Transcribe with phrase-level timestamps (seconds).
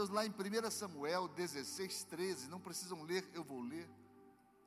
[0.00, 3.86] Deus lá em 1 Samuel 16, 13, não precisam ler, eu vou ler.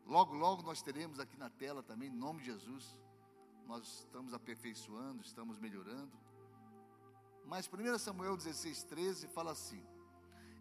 [0.05, 2.85] Logo, logo nós teremos aqui na tela também, em nome de Jesus.
[3.65, 6.15] Nós estamos aperfeiçoando, estamos melhorando.
[7.45, 9.83] Mas 1 Samuel 16, 13 fala assim: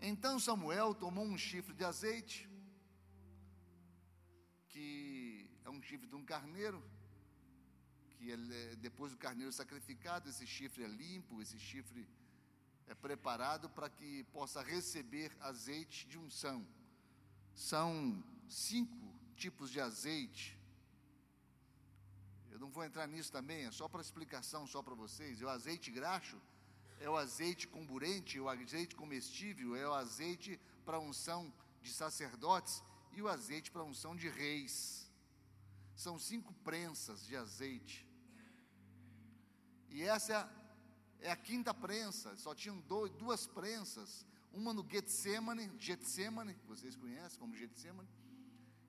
[0.01, 2.49] Então Samuel tomou um chifre de azeite,
[4.71, 6.83] que é um chifre de um carneiro,
[8.13, 12.09] que é, depois do carneiro sacrificado, esse chifre é limpo, esse chifre
[12.87, 16.67] é preparado para que possa receber azeite de unção.
[17.55, 20.59] São cinco tipos de azeite.
[22.51, 25.41] Eu não vou entrar nisso também, é só para explicação, só para vocês.
[25.41, 26.41] É o azeite graxo,
[27.01, 32.83] é o azeite comburente, é o azeite comestível, é o azeite para unção de sacerdotes
[33.13, 35.11] e o azeite para unção de reis.
[35.95, 38.07] São cinco prensas de azeite.
[39.91, 40.51] E essa
[41.23, 47.39] é a quinta prensa, só tinham dois, duas prensas, uma no Getsemane, Getsemane, vocês conhecem
[47.39, 48.09] como Getsemane,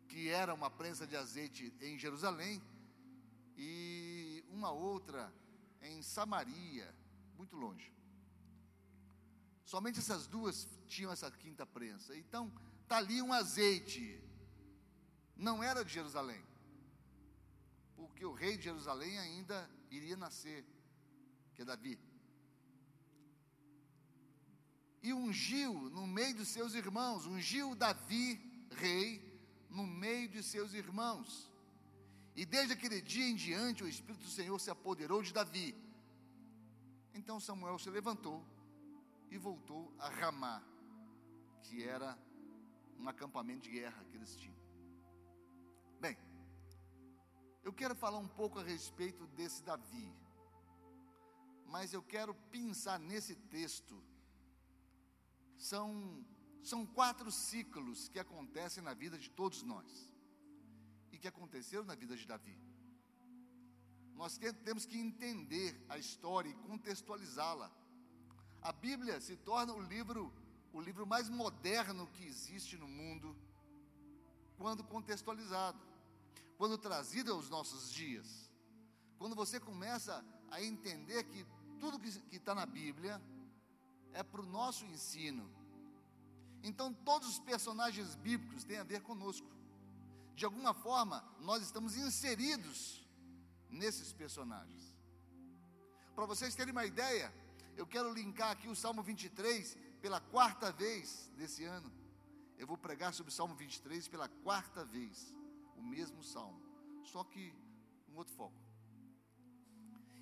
[0.07, 2.61] que era uma prensa de azeite em Jerusalém,
[3.55, 5.33] e uma outra
[5.81, 6.93] em Samaria,
[7.37, 7.93] muito longe.
[9.63, 12.15] Somente essas duas tinham essa quinta prensa.
[12.17, 14.21] Então, está ali um azeite.
[15.35, 16.43] Não era de Jerusalém.
[17.95, 20.65] Porque o rei de Jerusalém ainda iria nascer,
[21.55, 21.99] que é Davi.
[25.03, 28.39] E ungiu no meio dos seus irmãos, ungiu Davi,
[28.71, 29.21] rei,
[29.69, 31.51] no meio de seus irmãos.
[32.35, 35.75] E desde aquele dia em diante, o Espírito do Senhor se apoderou de Davi.
[37.13, 38.43] Então Samuel se levantou
[39.29, 40.63] e voltou a Ramá,
[41.63, 42.17] que era
[42.97, 44.55] um acampamento de guerra que eles tinham.
[45.99, 46.17] Bem,
[47.63, 50.11] eu quero falar um pouco a respeito desse Davi,
[51.65, 54.01] mas eu quero pensar nesse texto.
[55.69, 55.87] São
[56.71, 59.89] são quatro ciclos que acontecem na vida de todos nós
[61.11, 62.57] e que aconteceram na vida de Davi.
[64.15, 67.69] Nós temos que entender a história e contextualizá-la.
[68.61, 70.33] A Bíblia se torna o livro,
[70.71, 73.35] o livro mais moderno que existe no mundo,
[74.57, 75.81] quando contextualizado,
[76.57, 78.49] quando trazido aos nossos dias.
[79.17, 81.45] Quando você começa a entender que
[81.79, 83.21] tudo que está na Bíblia
[84.13, 85.49] é para o nosso ensino,
[86.63, 89.45] então, todos os personagens bíblicos têm a ver conosco.
[90.33, 93.05] De alguma forma, nós estamos inseridos
[93.69, 94.95] nesses personagens.
[96.15, 97.33] Para vocês terem uma ideia,
[97.75, 101.91] eu quero linkar aqui o Salmo 23 pela quarta vez desse ano.
[102.57, 105.35] Eu vou pregar sobre o Salmo 23 pela quarta vez,
[105.75, 106.61] o mesmo salmo,
[107.03, 107.53] só que
[108.07, 108.55] um outro foco.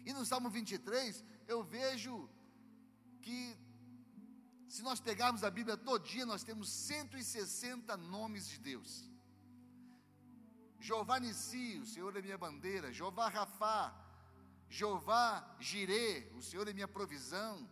[0.03, 2.27] E no Salmo 23, eu vejo
[3.21, 3.55] que
[4.71, 9.11] se nós pegarmos a Bíblia todinha, nós temos 160 nomes de Deus.
[10.79, 12.91] Jeová Nissi, o Senhor é minha bandeira.
[12.93, 13.93] Jeová Rafá,
[14.69, 17.69] Jeová Jirê, o Senhor é minha provisão.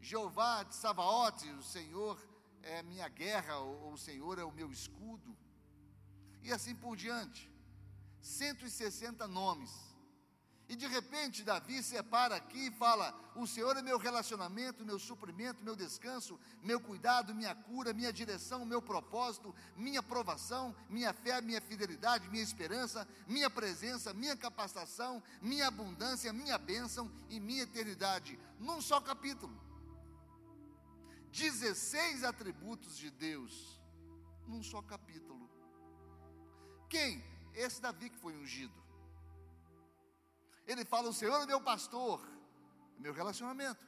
[0.00, 2.16] Jeová de Savaote, o Senhor
[2.62, 5.36] é minha guerra, ou o Senhor é o meu escudo.
[6.44, 7.50] E assim por diante.
[8.20, 9.93] 160 nomes.
[10.66, 15.62] E de repente Davi separa aqui e fala: O Senhor é meu relacionamento, meu suprimento,
[15.62, 21.60] meu descanso, meu cuidado, minha cura, minha direção, meu propósito, minha provação, minha fé, minha
[21.60, 28.38] fidelidade, minha esperança, minha presença, minha capacitação, minha abundância, minha bênção e minha eternidade.
[28.58, 29.62] Num só capítulo.
[31.30, 33.80] 16 atributos de Deus,
[34.46, 35.50] num só capítulo.
[36.88, 37.22] Quem?
[37.52, 38.83] Esse Davi que foi ungido.
[40.66, 42.20] Ele fala: O Senhor é meu pastor,
[42.96, 43.84] é meu relacionamento.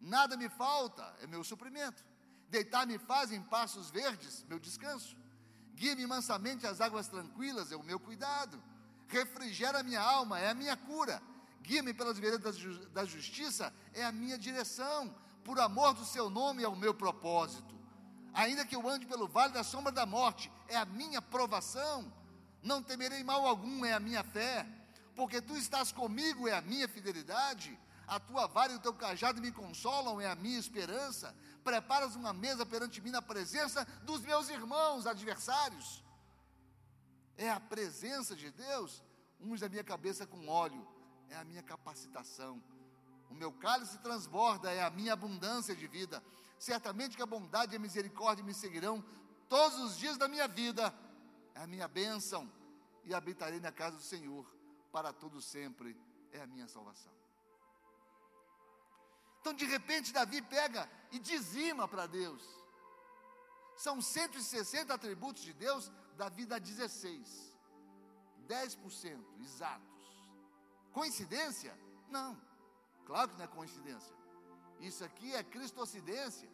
[0.00, 2.04] Nada me falta, é meu suprimento.
[2.48, 5.16] Deitar-me faz em passos verdes, meu descanso.
[5.74, 8.62] Guia-me mansamente às águas tranquilas, é o meu cuidado.
[9.08, 11.22] Refrigera a minha alma, é a minha cura.
[11.62, 12.56] Guia-me pelas veredas
[12.92, 15.14] da justiça, é a minha direção.
[15.42, 17.74] Por amor do seu nome, é o meu propósito.
[18.34, 22.12] Ainda que eu ande pelo vale da sombra da morte, é a minha provação.
[22.62, 24.66] Não temerei mal algum, é a minha fé
[25.14, 29.40] porque tu estás comigo, é a minha fidelidade, a tua vara e o teu cajado
[29.40, 31.34] me consolam, é a minha esperança.
[31.62, 36.04] Preparas uma mesa perante mim na presença dos meus irmãos adversários.
[37.36, 39.02] É a presença de Deus,
[39.40, 40.86] uns a minha cabeça com óleo,
[41.30, 42.62] é a minha capacitação.
[43.30, 46.22] O meu cálice transborda, é a minha abundância de vida.
[46.58, 49.04] Certamente que a bondade e a misericórdia me seguirão
[49.48, 50.94] todos os dias da minha vida,
[51.54, 52.50] é a minha bênção,
[53.04, 54.46] e habitarei na casa do Senhor
[54.94, 55.88] para todo sempre
[56.30, 57.12] é a minha salvação.
[59.40, 62.42] Então, de repente, Davi pega e dizima para Deus.
[63.76, 67.58] São 160 atributos de Deus, Davi dá 16.
[68.46, 70.06] 10% exatos.
[70.92, 71.76] Coincidência?
[72.08, 72.40] Não.
[73.04, 74.14] Claro que não é coincidência.
[74.78, 76.48] Isso aqui é cristocidência.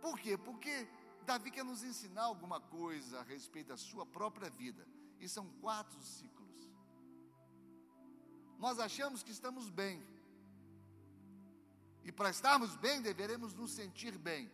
[0.00, 0.38] Por quê?
[0.38, 0.88] Porque
[1.22, 4.86] Davi quer nos ensinar alguma coisa a respeito da sua própria vida.
[5.18, 5.98] E são quatro.
[8.64, 9.96] Nós achamos que estamos bem.
[12.08, 14.44] E para estarmos bem, deveremos nos sentir bem.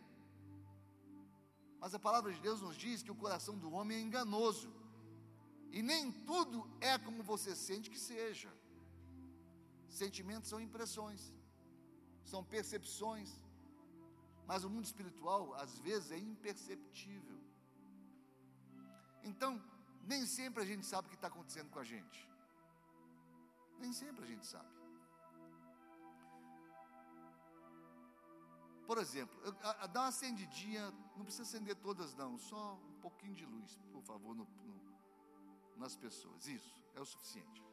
[1.81, 4.69] Mas a palavra de Deus nos diz que o coração do homem é enganoso.
[5.77, 6.57] E nem tudo
[6.91, 8.51] é como você sente que seja.
[10.01, 11.21] Sentimentos são impressões,
[12.31, 13.29] são percepções.
[14.49, 17.37] Mas o mundo espiritual, às vezes, é imperceptível.
[19.31, 19.51] Então,
[20.11, 22.19] nem sempre a gente sabe o que está acontecendo com a gente.
[23.79, 24.79] Nem sempre a gente sabe.
[28.85, 29.39] Por exemplo,
[29.93, 34.35] dá uma acendidinha, não precisa acender todas não, só um pouquinho de luz, por favor,
[34.35, 34.81] no, no,
[35.77, 36.47] nas pessoas.
[36.47, 37.63] Isso é o suficiente.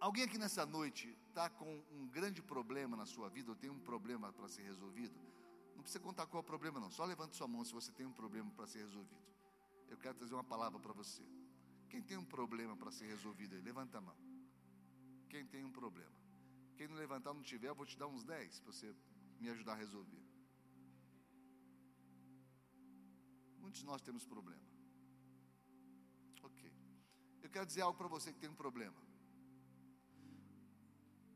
[0.00, 3.80] Alguém aqui nessa noite está com um grande problema na sua vida, ou tem um
[3.80, 5.18] problema para ser resolvido?
[5.74, 6.90] Não precisa contar qual é o problema, não.
[6.90, 9.24] Só levante sua mão se você tem um problema para ser resolvido.
[9.88, 11.22] Eu quero trazer uma palavra para você.
[11.88, 13.62] Quem tem um problema para ser resolvido aí?
[13.62, 14.16] Levanta a mão.
[15.28, 16.12] Quem tem um problema?
[16.76, 18.94] Quem não levantar, não tiver, eu vou te dar uns 10 para você
[19.40, 20.22] me ajudar a resolver.
[23.58, 24.62] Muitos de nós temos problema.
[26.42, 26.72] Ok.
[27.42, 29.00] Eu quero dizer algo para você que tem um problema.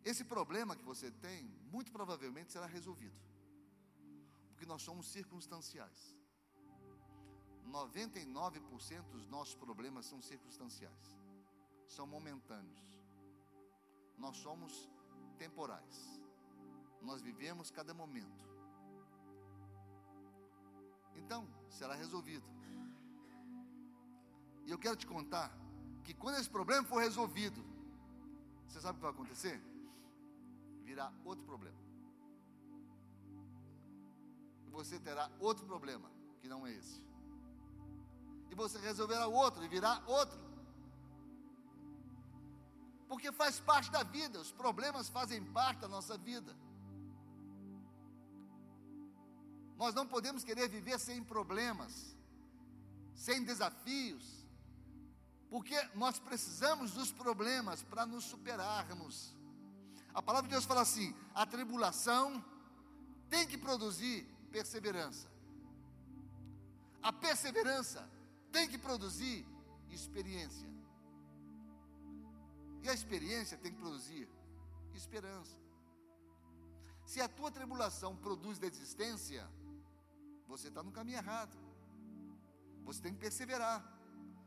[0.05, 3.17] Esse problema que você tem, muito provavelmente será resolvido.
[4.49, 6.18] Porque nós somos circunstanciais.
[7.69, 11.19] 99% dos nossos problemas são circunstanciais,
[11.87, 13.03] são momentâneos.
[14.17, 14.89] Nós somos
[15.37, 16.21] temporais.
[17.03, 18.45] Nós vivemos cada momento.
[21.15, 22.47] Então, será resolvido.
[24.67, 25.53] E eu quero te contar
[26.05, 27.65] que quando esse problema for resolvido,
[28.67, 29.63] você sabe o que vai acontecer?
[30.83, 31.79] Virá outro problema.
[34.71, 36.11] Você terá outro problema,
[36.41, 37.08] que não é esse
[38.59, 40.39] você resolverá outro e virá outro.
[43.09, 46.55] Porque faz parte da vida, os problemas fazem parte da nossa vida.
[49.79, 52.17] Nós não podemos querer viver sem problemas,
[53.15, 54.25] sem desafios,
[55.49, 59.33] porque nós precisamos dos problemas para nos superarmos.
[60.13, 62.45] A palavra de Deus fala assim: a tribulação
[63.31, 65.29] tem que produzir perseverança.
[67.01, 68.18] A perseverança
[68.53, 69.47] tem que produzir
[69.91, 70.69] experiência.
[72.83, 74.29] E a experiência tem que produzir
[74.95, 75.57] esperança.
[77.05, 79.49] Se a tua tribulação produz desistência,
[80.47, 81.57] você está no caminho errado.
[82.85, 83.79] Você tem que perseverar.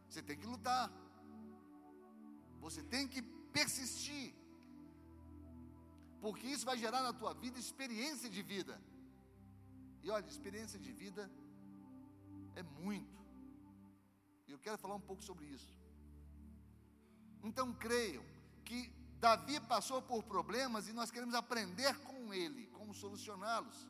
[0.08, 0.92] Você tem que lutar.
[2.60, 3.22] Você tem que
[3.58, 4.34] persistir.
[6.22, 8.80] Porque isso vai gerar na tua vida experiência de vida.
[10.04, 11.30] E olha, experiência de vida
[12.56, 13.21] é muito.
[14.52, 15.74] Eu quero falar um pouco sobre isso.
[17.44, 18.24] Então creiam
[18.66, 18.90] que
[19.20, 23.88] Davi passou por problemas e nós queremos aprender com ele como solucioná-los.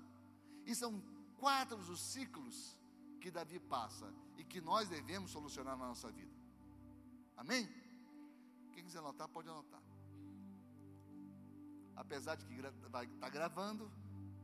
[0.66, 1.02] E são
[1.38, 2.78] quatro os ciclos
[3.20, 6.36] que Davi passa e que nós devemos solucionar na nossa vida.
[7.38, 7.68] Amém?
[8.74, 9.82] Quem quiser anotar, pode anotar.
[11.96, 13.92] Apesar de que vai estar tá gravando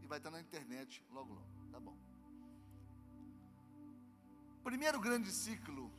[0.02, 1.48] e vai estar na internet logo logo.
[1.72, 1.98] Tá bom.
[4.64, 5.92] Primeiro grande ciclo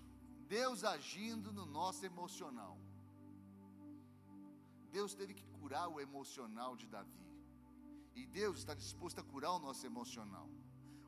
[0.48, 2.76] Deus agindo no nosso emocional.
[4.90, 7.26] Deus teve que curar o emocional de Davi.
[8.14, 10.48] E Deus está disposto a curar o nosso emocional.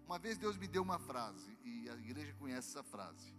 [0.06, 3.34] Uma vez Deus me deu uma frase, e a igreja conhece essa frase: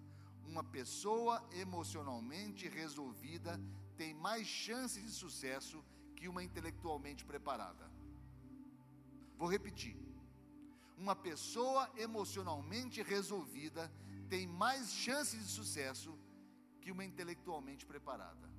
[0.46, 3.60] Uma pessoa emocionalmente resolvida
[3.96, 5.84] tem mais chances de sucesso
[6.16, 7.90] que uma intelectualmente preparada.
[9.38, 9.96] Vou repetir.
[10.98, 13.92] Uma pessoa emocionalmente resolvida
[14.32, 16.18] tem mais chances de sucesso
[16.80, 18.50] que uma intelectualmente preparada.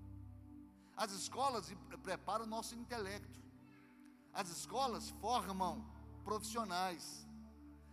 [0.95, 3.41] As escolas preparam o nosso intelecto.
[4.35, 5.83] As escolas formam
[6.25, 7.26] profissionais.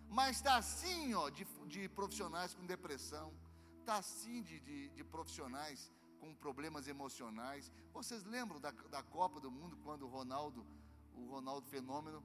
[0.09, 3.33] Mas está assim, ó, de, de, profissionais com depressão,
[3.79, 7.71] está assim de, de, de, profissionais com problemas emocionais.
[7.93, 10.67] Vocês lembram da, da Copa do Mundo, quando o Ronaldo,
[11.15, 12.21] o Ronaldo Fenômeno,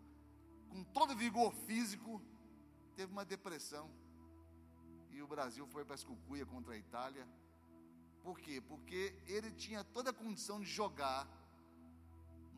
[0.69, 2.21] com todo vigor físico,
[2.97, 3.89] teve uma depressão
[5.15, 7.27] e o Brasil foi para a escucuia contra a Itália.
[8.23, 8.61] Por quê?
[8.61, 11.23] Porque ele tinha toda a condição de jogar,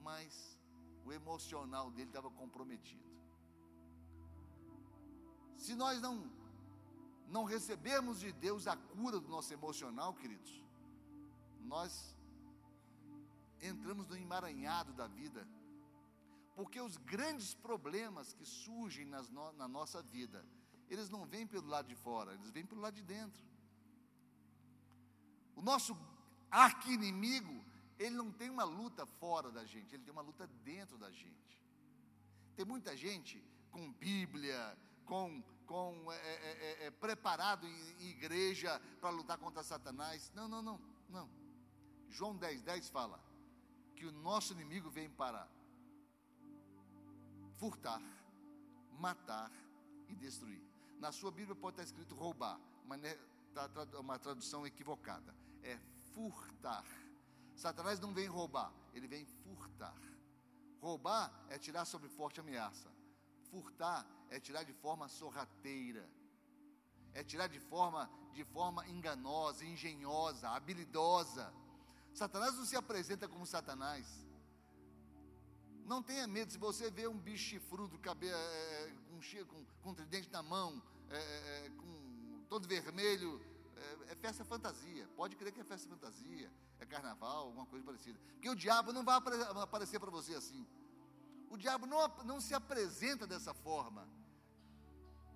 [0.03, 0.59] mas
[1.05, 3.05] o emocional dele estava comprometido.
[5.57, 6.17] Se nós não
[7.29, 10.63] não recebermos de Deus a cura do nosso emocional, queridos,
[11.61, 12.17] nós
[13.61, 15.47] entramos no emaranhado da vida.
[16.55, 20.45] Porque os grandes problemas que surgem nas no, na nossa vida,
[20.89, 23.43] eles não vêm pelo lado de fora, eles vêm pelo lado de dentro.
[25.55, 25.97] O nosso
[26.51, 27.65] arqui-inimigo,
[27.99, 31.65] ele não tem uma luta fora da gente, ele tem uma luta dentro da gente.
[32.55, 38.81] Tem muita gente com Bíblia, com, com é, é, é, é preparado em, em igreja
[39.01, 40.31] para lutar contra Satanás.
[40.35, 41.29] Não, não, não, não.
[42.09, 43.23] João 10, 10 fala:
[43.95, 45.49] que o nosso inimigo vem para
[47.57, 48.01] furtar,
[48.99, 49.51] matar
[50.09, 50.66] e destruir.
[50.99, 53.19] Na sua Bíblia pode estar escrito roubar, mas é
[53.99, 55.35] uma tradução equivocada.
[55.63, 55.79] É
[56.15, 56.85] furtar.
[57.55, 59.97] Satanás não vem roubar, ele vem furtar.
[60.81, 62.91] Roubar é tirar sob forte ameaça.
[63.51, 66.09] Furtar é tirar de forma sorrateira.
[67.13, 71.53] É tirar de forma de forma enganosa, engenhosa, habilidosa.
[72.13, 74.07] Satanás não se apresenta como Satanás.
[75.87, 78.93] Não tenha medo, se você vê um bicho chifrudo, cabelo, é,
[79.49, 83.41] com, com, um tridente na mão, é, é, com todo vermelho,
[83.77, 85.09] é, é, festa fantasia.
[85.17, 86.51] Pode crer que é festa fantasia,
[86.81, 88.19] é carnaval, alguma coisa parecida.
[88.33, 89.17] Porque o diabo não vai
[89.63, 90.67] aparecer para você assim.
[91.49, 94.09] O diabo não, não se apresenta dessa forma.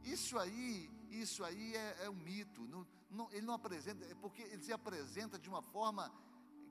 [0.03, 2.67] Isso aí, isso aí é, é um mito.
[2.67, 6.13] Não, não, ele não apresenta, é porque ele se apresenta de uma forma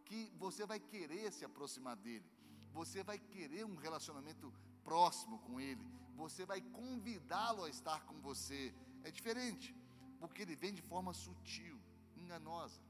[0.03, 2.25] que você vai querer se aproximar dele,
[2.73, 5.85] você vai querer um relacionamento próximo com ele,
[6.15, 8.73] você vai convidá-lo a estar com você.
[9.03, 9.75] É diferente,
[10.19, 11.79] porque ele vem de forma sutil,
[12.17, 12.81] enganosa.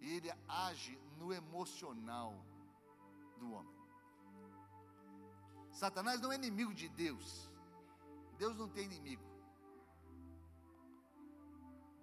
[0.00, 2.34] Ele age no emocional
[3.38, 3.78] do homem.
[5.72, 7.48] Satanás não é inimigo de Deus.
[8.36, 9.22] Deus não tem inimigo.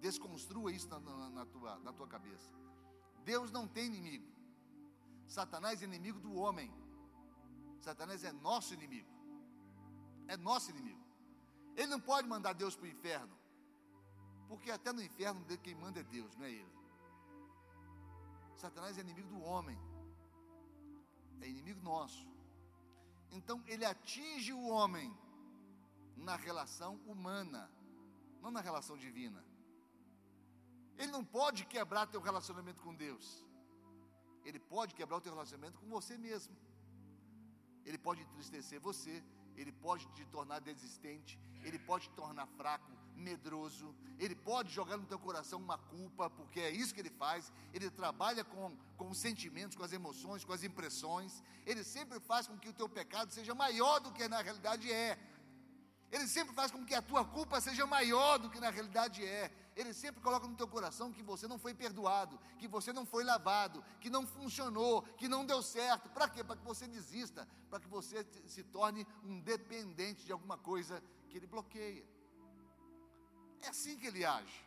[0.00, 2.50] Desconstrua isso na, na, na, tua, na tua cabeça.
[3.24, 4.35] Deus não tem inimigo.
[5.26, 6.72] Satanás é inimigo do homem.
[7.80, 9.08] Satanás é nosso inimigo.
[10.28, 11.04] É nosso inimigo.
[11.76, 13.36] Ele não pode mandar Deus para o inferno.
[14.48, 16.76] Porque até no inferno quem manda é Deus, não é ele.
[18.56, 19.78] Satanás é inimigo do homem.
[21.40, 22.26] É inimigo nosso.
[23.30, 25.14] Então ele atinge o homem
[26.16, 27.70] na relação humana,
[28.40, 29.44] não na relação divina.
[30.96, 33.45] Ele não pode quebrar teu relacionamento com Deus.
[34.48, 36.54] Ele pode quebrar o teu relacionamento com você mesmo.
[37.84, 39.14] Ele pode entristecer você,
[39.56, 45.06] ele pode te tornar desistente, ele pode te tornar fraco, medroso, ele pode jogar no
[45.06, 47.52] teu coração uma culpa, porque é isso que ele faz.
[47.72, 51.42] Ele trabalha com, com os sentimentos, com as emoções, com as impressões.
[51.64, 55.18] Ele sempre faz com que o teu pecado seja maior do que na realidade é.
[56.10, 59.50] Ele sempre faz com que a tua culpa seja maior do que na realidade é.
[59.74, 63.24] Ele sempre coloca no teu coração que você não foi perdoado, que você não foi
[63.24, 66.08] lavado, que não funcionou, que não deu certo.
[66.10, 66.44] Para quê?
[66.44, 71.36] Para que você desista, para que você se torne um dependente de alguma coisa que
[71.36, 72.06] ele bloqueia.
[73.62, 74.64] É assim que ele age.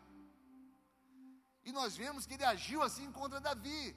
[1.64, 3.96] E nós vemos que ele agiu assim contra Davi.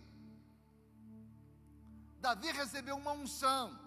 [2.20, 3.81] Davi recebeu uma unção.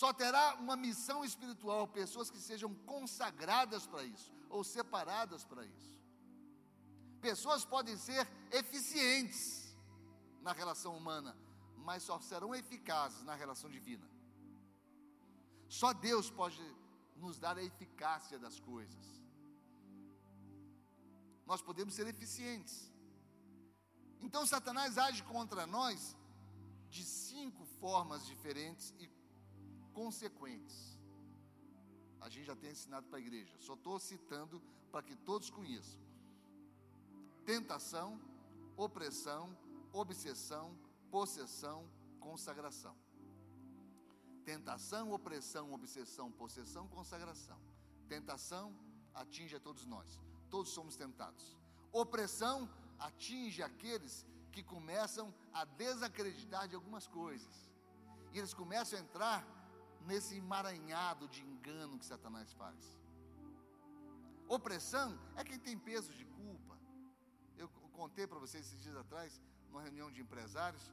[0.00, 5.98] Só terá uma missão espiritual pessoas que sejam consagradas para isso, ou separadas para isso.
[7.18, 9.74] Pessoas podem ser eficientes
[10.42, 11.34] na relação humana,
[11.78, 14.06] mas só serão eficazes na relação divina.
[15.66, 16.62] Só Deus pode
[17.16, 19.06] nos dar a eficácia das coisas.
[21.46, 22.92] Nós podemos ser eficientes.
[24.20, 26.14] Então Satanás age contra nós
[26.90, 29.15] de cinco formas diferentes e
[29.98, 30.78] consequentes.
[32.20, 34.62] A gente já tem ensinado para a igreja, só estou citando
[34.92, 36.00] para que todos conheçam:
[37.46, 38.20] tentação,
[38.76, 39.44] opressão,
[39.92, 40.66] obsessão,
[41.10, 41.78] possessão,
[42.20, 42.94] consagração.
[44.44, 47.58] Tentação, opressão, obsessão, possessão, consagração.
[48.06, 48.76] Tentação
[49.14, 51.56] atinge a todos nós, todos somos tentados.
[51.90, 57.56] Opressão atinge aqueles que começam a desacreditar de algumas coisas.
[58.32, 59.55] E eles começam a entrar
[60.06, 62.96] nesse emaranhado de engano que Satanás faz.
[64.48, 66.78] Opressão é quem tem peso de culpa.
[67.56, 70.92] Eu contei para vocês esses dias atrás, numa reunião de empresários,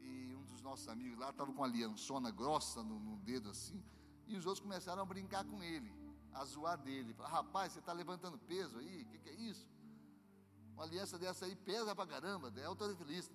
[0.00, 3.82] e um dos nossos amigos lá estava com uma aliançona grossa no, no, dedo assim,
[4.26, 5.92] e os outros começaram a brincar com ele,
[6.32, 7.14] a zoar dele.
[7.18, 9.02] Rapaz, você está levantando peso aí?
[9.02, 9.68] O que, que, é isso?
[10.74, 13.34] Uma aliança dessa aí pesa pra caramba, é autorifilista.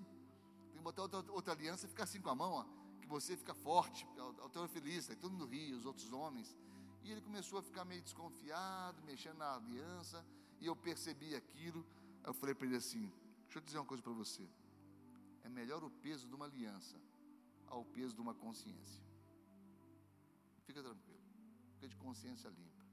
[0.71, 2.78] que botar outra, outra aliança e ficar assim com a mão, ó,
[3.09, 6.55] você fica forte, ao teu feliz, aí todo mundo ria, os outros homens.
[7.03, 10.25] E ele começou a ficar meio desconfiado, mexendo na aliança,
[10.61, 11.85] e eu percebi aquilo.
[12.23, 13.11] Eu falei para ele assim:
[13.45, 14.47] Deixa eu dizer uma coisa para você.
[15.43, 16.95] É melhor o peso de uma aliança
[17.67, 19.03] ao peso de uma consciência.
[20.65, 21.23] Fica tranquilo,
[21.73, 22.85] fica de consciência limpa.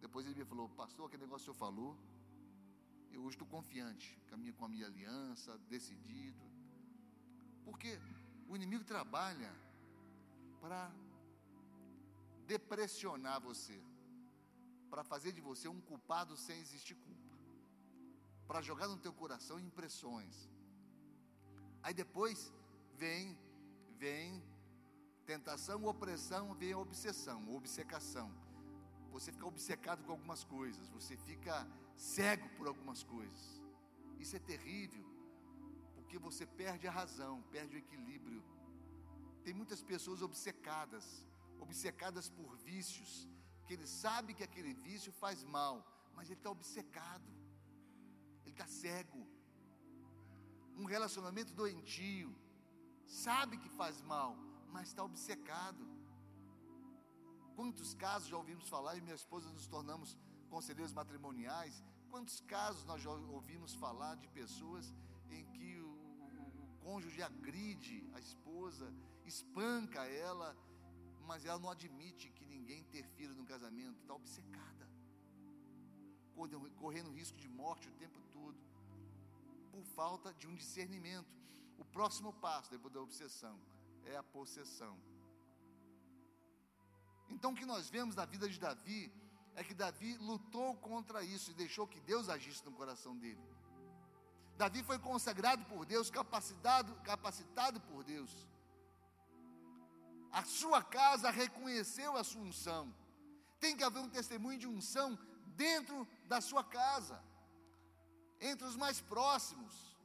[0.00, 1.98] Depois ele me falou, pastor, aquele negócio que o senhor falou,
[3.10, 6.44] eu hoje estou confiante, caminho com a minha aliança, decidido.
[7.64, 7.98] Porque
[8.48, 9.52] o inimigo trabalha
[10.60, 10.90] para
[12.46, 13.80] depressionar você,
[14.90, 17.36] para fazer de você um culpado sem existir culpa,
[18.46, 20.48] para jogar no teu coração impressões.
[21.82, 22.52] Aí depois
[22.96, 23.38] vem,
[23.98, 24.42] vem
[25.24, 28.32] tentação, opressão, vem a obsessão, obcecação.
[29.10, 33.62] Você fica obcecado com algumas coisas, você fica cego por algumas coisas.
[34.18, 35.04] Isso é terrível,
[36.14, 38.40] porque você perde a razão, perde o equilíbrio.
[39.44, 41.04] Tem muitas pessoas obcecadas,
[41.58, 43.28] obcecadas por vícios,
[43.66, 45.74] que ele sabe que aquele vício faz mal,
[46.14, 47.28] mas ele está obcecado,
[48.44, 49.22] ele está cego.
[50.76, 52.30] Um relacionamento doentio,
[53.04, 54.36] sabe que faz mal,
[54.74, 55.84] mas está obcecado.
[57.56, 60.16] Quantos casos já ouvimos falar, e minha esposa nos tornamos
[60.48, 64.94] conselheiros matrimoniais, quantos casos nós já ouvimos falar de pessoas
[65.28, 65.83] em que
[66.84, 68.86] cônjuge agride a esposa,
[69.24, 70.54] espanca ela,
[71.28, 74.86] mas ela não admite que ninguém interfira no casamento, está obcecada,
[76.82, 78.58] correndo risco de morte o tempo todo,
[79.72, 81.32] por falta de um discernimento.
[81.78, 83.58] O próximo passo depois da obsessão
[84.04, 84.94] é a possessão.
[87.30, 89.12] Então, o que nós vemos na vida de Davi
[89.56, 93.53] é que Davi lutou contra isso e deixou que Deus agisse no coração dele.
[94.56, 98.30] Davi foi consagrado por Deus, capacitado, capacitado por Deus.
[100.30, 102.94] A sua casa reconheceu a sua unção.
[103.58, 105.18] Tem que haver um testemunho de unção
[105.56, 107.22] dentro da sua casa,
[108.40, 109.96] entre os mais próximos.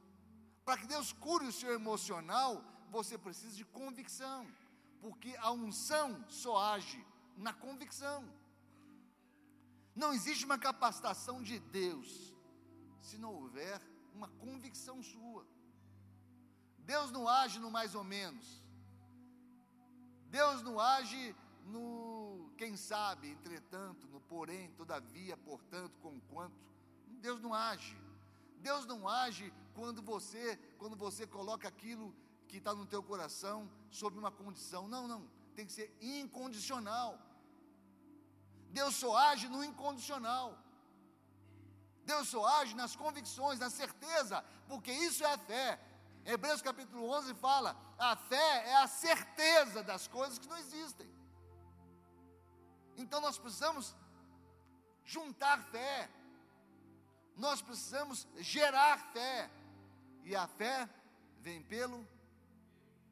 [0.64, 4.46] Para que Deus cure o seu emocional, você precisa de convicção,
[5.00, 7.04] porque a unção só age
[7.36, 8.28] na convicção.
[9.94, 12.34] Não existe uma capacitação de Deus
[13.00, 13.80] se não houver
[14.14, 15.46] uma convicção sua.
[16.78, 18.62] Deus não age no mais ou menos.
[20.28, 21.34] Deus não age
[21.66, 26.60] no quem sabe, entretanto, no porém, todavia, portanto, com quanto.
[27.20, 27.96] Deus não age.
[28.58, 32.14] Deus não age quando você, quando você coloca aquilo
[32.48, 34.88] que está no teu coração sob uma condição.
[34.88, 35.28] Não, não.
[35.54, 37.18] Tem que ser incondicional.
[38.70, 40.58] Deus só age no incondicional.
[42.10, 44.36] Deus só age nas convicções, na certeza,
[44.68, 45.68] porque isso é a fé.
[46.24, 51.08] Hebreus capítulo 11 fala: a fé é a certeza das coisas que não existem.
[52.96, 53.94] Então nós precisamos
[55.04, 56.10] juntar fé,
[57.36, 59.50] nós precisamos gerar fé.
[60.24, 60.88] E a fé
[61.38, 62.06] vem pelo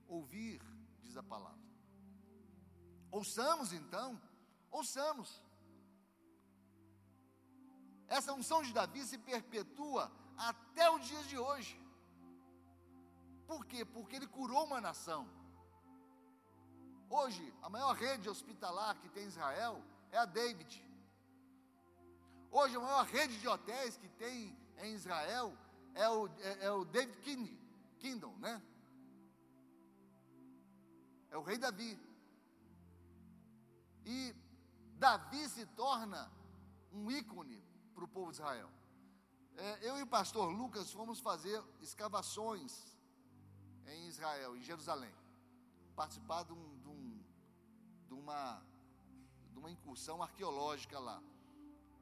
[0.08, 0.60] ouvir,
[1.04, 1.66] diz a palavra.
[3.10, 4.20] Ouçamos então,
[4.70, 5.40] ouçamos.
[8.08, 11.78] Essa unção de Davi se perpetua até os dias de hoje.
[13.46, 13.84] Por quê?
[13.84, 15.28] Porque ele curou uma nação.
[17.10, 20.84] Hoje, a maior rede hospitalar que tem em Israel é a David.
[22.50, 25.56] Hoje, a maior rede de hotéis que tem em Israel
[25.94, 27.58] é o, é, é o David King,
[27.98, 28.62] Kingdom, né?
[31.30, 31.98] É o rei Davi.
[34.04, 34.34] E
[34.96, 36.30] Davi se torna
[36.92, 37.67] um ícone
[37.98, 38.70] para o povo de Israel.
[39.56, 42.96] É, eu e o pastor Lucas fomos fazer escavações
[43.88, 45.12] em Israel, em Jerusalém.
[45.96, 47.20] Participar de, um, de, um,
[48.06, 48.62] de, uma,
[49.50, 51.20] de uma incursão arqueológica lá.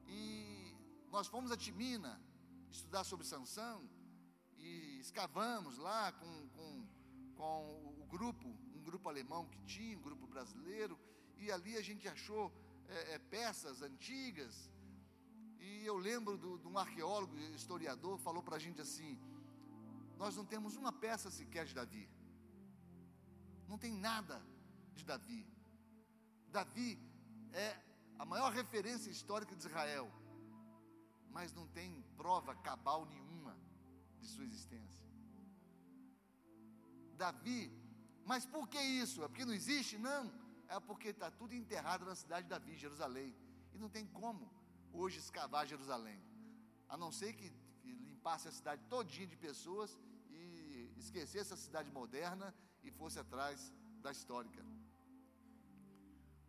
[0.07, 0.77] E
[1.11, 2.21] nós fomos a Timina
[2.71, 3.89] estudar sobre Sansão
[4.59, 6.87] e escavamos lá com, com,
[7.37, 10.99] com o grupo, um grupo alemão que tinha, um grupo brasileiro,
[11.39, 12.53] e ali a gente achou
[12.87, 14.71] é, é, peças antigas.
[15.66, 19.12] E eu lembro de um arqueólogo, historiador, falou para a gente assim:
[20.16, 22.09] nós não temos uma peça sequer de Davi,
[23.70, 24.37] não tem nada
[24.94, 25.42] de Davi.
[26.59, 26.90] Davi
[27.52, 27.68] é
[28.18, 30.09] a maior referência histórica de Israel,
[31.31, 33.59] mas não tem prova cabal nenhuma
[34.20, 35.05] de sua existência.
[37.24, 37.72] Davi,
[38.24, 39.24] mas por que isso?
[39.24, 39.98] É porque não existe?
[39.98, 40.33] Não,
[40.68, 43.35] é porque está tudo enterrado na cidade de Davi, Jerusalém,
[43.74, 44.56] e não tem como
[45.01, 46.21] hoje escavar Jerusalém,
[46.89, 47.53] a não ser que,
[48.09, 49.97] limpasse a cidade todinha de pessoas
[50.31, 54.65] e esquecesse a cidade moderna e fosse atrás da histórica.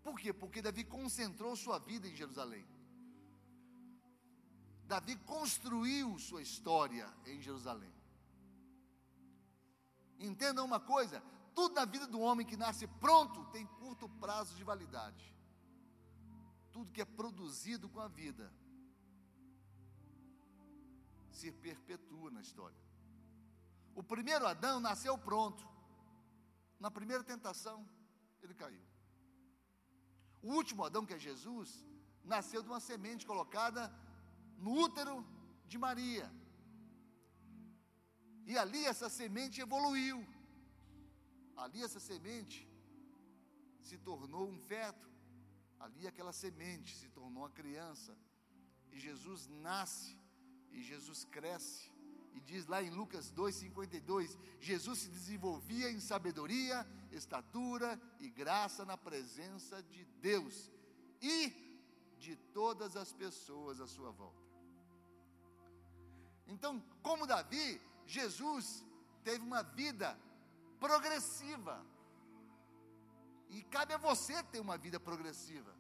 [0.02, 0.34] Por quê?
[0.34, 2.66] Porque Davi concentrou sua vida em Jerusalém.
[4.86, 7.94] Davi construiu sua história em Jerusalém.
[10.18, 11.22] Entendam uma coisa:
[11.54, 15.37] tudo na vida do homem que nasce pronto tem curto prazo de validade.
[16.78, 18.46] Tudo que é produzido com a vida
[21.38, 22.82] se perpetua na história.
[23.96, 25.64] O primeiro Adão nasceu pronto.
[26.80, 27.78] Na primeira tentação,
[28.44, 28.86] ele caiu.
[30.44, 31.84] O último Adão, que é Jesus,
[32.24, 33.92] nasceu de uma semente colocada
[34.60, 35.26] no útero
[35.66, 36.32] de Maria.
[38.46, 40.20] E ali essa semente evoluiu.
[41.66, 42.70] Ali essa semente
[43.82, 45.17] se tornou um feto.
[45.80, 48.18] Ali aquela semente se tornou uma criança.
[48.92, 50.18] E Jesus nasce
[50.72, 51.92] e Jesus cresce.
[52.34, 58.98] E diz lá em Lucas 2,52: Jesus se desenvolvia em sabedoria, estatura e graça na
[58.98, 60.72] presença de Deus
[61.22, 61.68] e
[62.20, 64.48] de todas as pessoas à sua volta.
[66.48, 68.86] Então, como Davi, Jesus
[69.24, 70.18] teve uma vida
[70.80, 71.86] progressiva.
[73.50, 75.74] E cabe a você ter uma vida progressiva.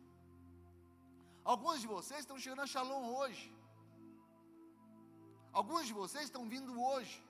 [1.43, 3.53] Alguns de vocês estão chegando a Shalom hoje.
[5.51, 7.23] Alguns de vocês estão vindo hoje.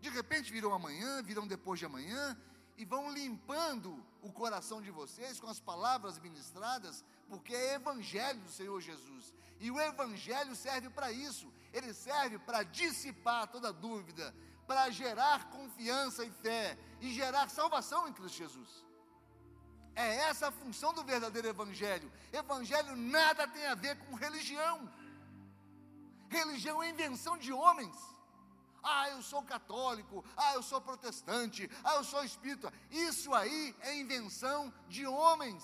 [0.00, 2.38] De repente virão amanhã, virão depois de amanhã
[2.76, 8.50] e vão limpando o coração de vocês com as palavras ministradas, porque é evangelho do
[8.50, 9.32] Senhor Jesus.
[9.60, 11.52] E o evangelho serve para isso.
[11.72, 14.34] Ele serve para dissipar toda dúvida,
[14.66, 18.84] para gerar confiança e fé e gerar salvação em Cristo Jesus.
[19.94, 22.10] É essa a função do verdadeiro evangelho.
[22.32, 24.90] Evangelho nada tem a ver com religião.
[26.28, 27.96] Religião é invenção de homens.
[28.82, 30.24] Ah, eu sou católico.
[30.36, 31.70] Ah, eu sou protestante.
[31.82, 32.72] Ah, eu sou espírita.
[32.90, 35.62] Isso aí é invenção de homens.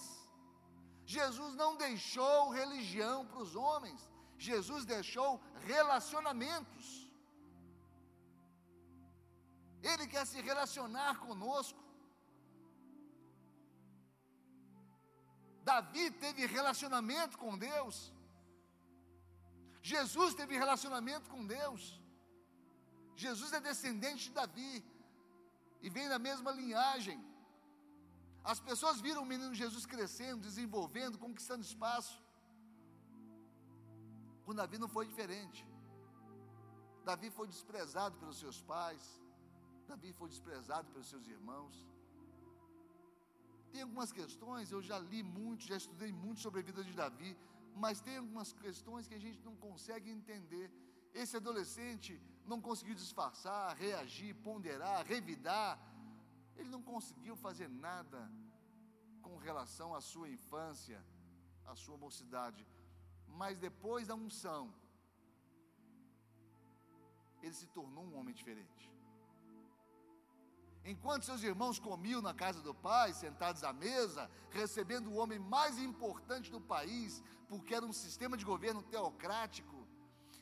[1.05, 4.09] Jesus não deixou religião para os homens.
[4.39, 7.11] Jesus deixou relacionamentos.
[9.83, 11.90] Ele quer se relacionar conosco.
[15.71, 17.97] Davi teve relacionamento com Deus.
[19.91, 21.83] Jesus teve relacionamento com Deus.
[23.25, 24.73] Jesus é descendente de Davi
[25.85, 27.19] e vem da mesma linhagem.
[28.53, 32.17] As pessoas viram o menino Jesus crescendo, desenvolvendo, conquistando espaço.
[34.45, 35.61] Com Davi não foi diferente.
[37.11, 39.05] Davi foi desprezado pelos seus pais.
[39.91, 41.77] Davi foi desprezado pelos seus irmãos.
[43.73, 47.37] Tem algumas questões, eu já li muito, já estudei muito sobre a vida de Davi,
[47.83, 50.67] mas tem algumas questões que a gente não consegue entender.
[51.23, 55.71] Esse adolescente não conseguiu disfarçar, reagir, ponderar, revidar.
[56.57, 58.21] Ele não conseguiu fazer nada
[59.23, 60.99] com relação à sua infância,
[61.65, 62.67] à sua mocidade.
[63.41, 64.63] Mas depois da unção,
[67.43, 68.91] ele se tornou um homem diferente.
[70.85, 75.79] Enquanto seus irmãos comiam na casa do pai, sentados à mesa, recebendo o homem mais
[75.79, 79.87] importante do país, porque era um sistema de governo teocrático.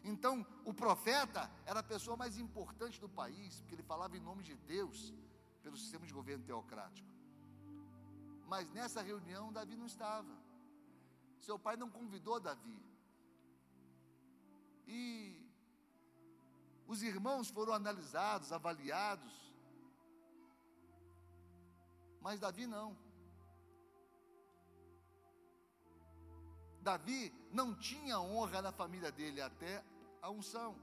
[0.05, 4.43] Então, o profeta era a pessoa mais importante do país, porque ele falava em nome
[4.43, 5.13] de Deus,
[5.63, 7.09] pelo sistema de governo teocrático.
[8.47, 10.35] Mas nessa reunião, Davi não estava.
[11.41, 12.83] Seu pai não convidou Davi.
[14.87, 15.45] E
[16.87, 19.48] os irmãos foram analisados, avaliados,
[22.21, 22.97] mas Davi não.
[26.81, 29.85] Davi não tinha honra na família dele até
[30.23, 30.77] a unção.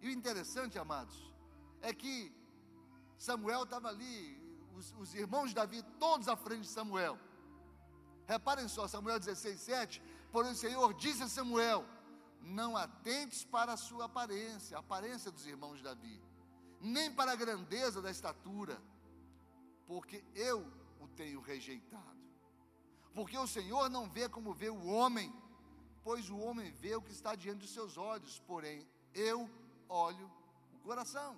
[0.00, 1.16] E o interessante, amados,
[1.82, 2.32] é que
[3.18, 4.38] Samuel estava ali,
[4.76, 7.18] os, os, irmãos de Davi, todos à frente de Samuel.
[8.26, 10.02] Reparem só, Samuel 16, 7.
[10.32, 11.84] Porém, o Senhor disse a Samuel:
[12.40, 16.22] Não atentes para a sua aparência, a aparência dos irmãos de Davi,
[16.80, 18.80] nem para a grandeza da estatura,
[19.90, 20.58] porque eu
[21.00, 22.20] o tenho rejeitado.
[23.12, 25.28] Porque o Senhor não vê como vê o homem,
[26.04, 29.50] pois o homem vê o que está diante dos seus olhos, porém eu
[29.88, 30.30] olho
[30.74, 31.32] o coração.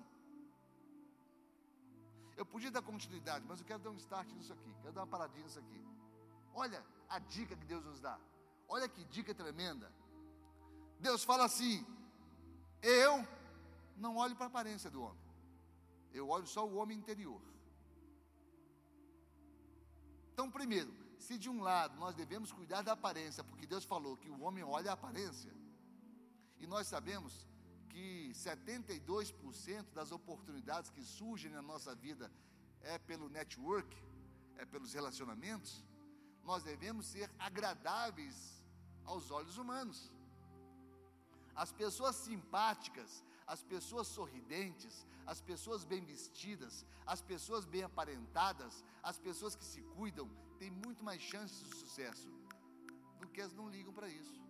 [2.36, 5.06] Eu podia dar continuidade, mas eu quero dar um start nisso aqui, quero dar uma
[5.06, 5.82] paradinha nisso aqui.
[6.52, 8.20] Olha a dica que Deus nos dá.
[8.68, 9.90] Olha que dica tremenda.
[11.00, 11.86] Deus fala assim:
[12.82, 13.26] Eu
[13.96, 15.24] não olho para a aparência do homem,
[16.12, 17.40] eu olho só o homem interior.
[20.32, 24.30] Então, primeiro, se de um lado nós devemos cuidar da aparência, porque Deus falou que
[24.30, 25.52] o homem olha a aparência,
[26.58, 27.46] e nós sabemos
[27.88, 32.32] que 72% das oportunidades que surgem na nossa vida
[32.80, 33.94] é pelo network,
[34.56, 35.84] é pelos relacionamentos,
[36.42, 38.64] nós devemos ser agradáveis
[39.04, 40.10] aos olhos humanos.
[41.54, 49.18] As pessoas simpáticas, as pessoas sorridentes, as pessoas bem vestidas, as pessoas bem aparentadas, as
[49.18, 52.28] pessoas que se cuidam, têm muito mais chances de sucesso
[53.20, 54.40] do que as não ligam para isso.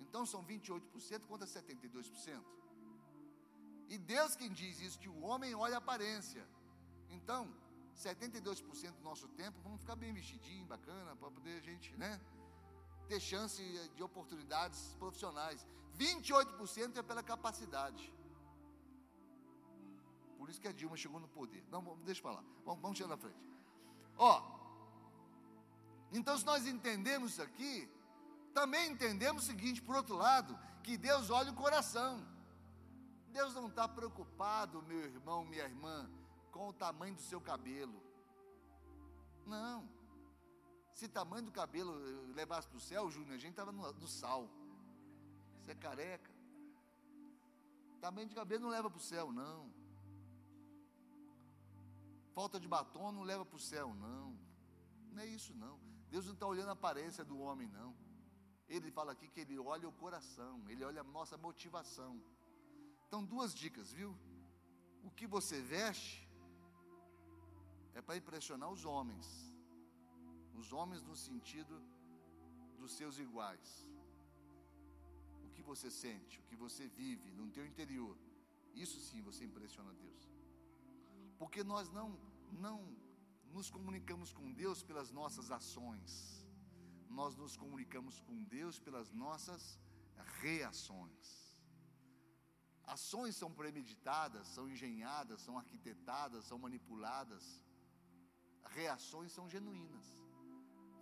[0.00, 2.42] Então são 28% contra 72%.
[3.88, 6.46] E Deus quem diz isso, que o homem olha a aparência.
[7.10, 7.52] Então,
[7.96, 12.20] 72% do nosso tempo, vamos ficar bem vestidinho, bacana, para poder a gente, né?
[13.08, 13.62] Ter chance
[13.96, 15.66] de oportunidades profissionais.
[15.98, 18.12] 28% é pela capacidade.
[20.40, 21.62] Por isso que a Dilma chegou no poder.
[21.70, 22.44] Não, deixa para lá.
[22.64, 23.38] Vamos, vamos chegar na frente.
[24.16, 24.42] Ó,
[26.10, 27.86] então se nós entendemos isso aqui,
[28.54, 32.26] também entendemos o seguinte, por outro lado, que Deus olha o coração.
[33.28, 36.10] Deus não está preocupado, meu irmão, minha irmã,
[36.50, 38.02] com o tamanho do seu cabelo.
[39.46, 39.86] Não.
[40.94, 41.92] Se tamanho do cabelo
[42.32, 44.48] levasse para o céu, Júnior, a gente estava no, no, sal.
[45.60, 46.30] Você é careca.
[48.00, 49.79] Tamanho de cabelo não leva para o céu, não.
[52.40, 54.28] Falta de batom não leva para o céu, não.
[55.12, 55.74] Não é isso, não.
[56.12, 57.90] Deus não está olhando a aparência do homem, não.
[58.66, 62.12] Ele fala aqui que ele olha o coração, ele olha a nossa motivação.
[63.06, 64.16] Então, duas dicas, viu?
[65.08, 66.26] O que você veste
[67.92, 69.28] é para impressionar os homens.
[70.54, 71.76] Os homens no sentido
[72.78, 73.86] dos seus iguais.
[75.44, 78.16] O que você sente, o que você vive no teu interior,
[78.74, 80.24] isso sim você impressiona Deus.
[81.40, 82.96] Porque nós não não
[83.52, 86.46] nos comunicamos com Deus pelas nossas ações.
[87.08, 89.78] Nós nos comunicamos com Deus pelas nossas
[90.40, 91.56] reações.
[92.84, 97.62] Ações são premeditadas, são engenhadas, são arquitetadas, são manipuladas
[98.70, 100.06] reações são genuínas.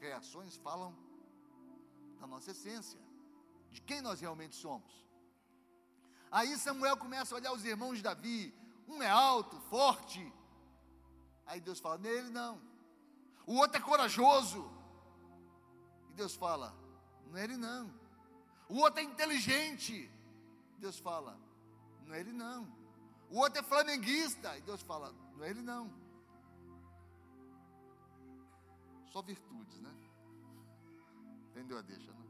[0.00, 0.96] Reações falam
[2.20, 3.00] da nossa essência,
[3.70, 5.06] de quem nós realmente somos.
[6.30, 8.54] Aí Samuel começa a olhar os irmãos de Davi,
[8.86, 10.32] um é alto, forte.
[11.48, 12.60] Aí Deus fala: nele não.
[13.46, 14.70] O outro é corajoso.
[16.10, 16.74] E Deus fala:
[17.32, 17.92] nele não.
[18.68, 20.10] O outro é inteligente.
[20.78, 21.36] Deus fala:
[22.06, 22.60] não é ele não.
[23.30, 24.56] O outro é flamenguista.
[24.58, 25.90] E Deus fala: não é ele não.
[29.10, 29.94] Só virtudes, né?
[31.50, 32.24] Entendeu a deixa, né?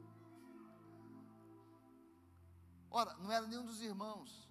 [2.88, 4.48] Ora, não era nenhum dos irmãos.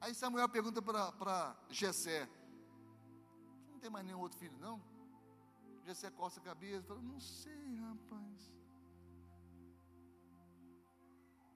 [0.00, 2.28] Aí Samuel pergunta para Jessé:
[3.78, 4.82] Não tem mais nenhum outro filho, não?
[5.86, 8.52] Jessé coça a cabeça fala: Não sei, rapaz.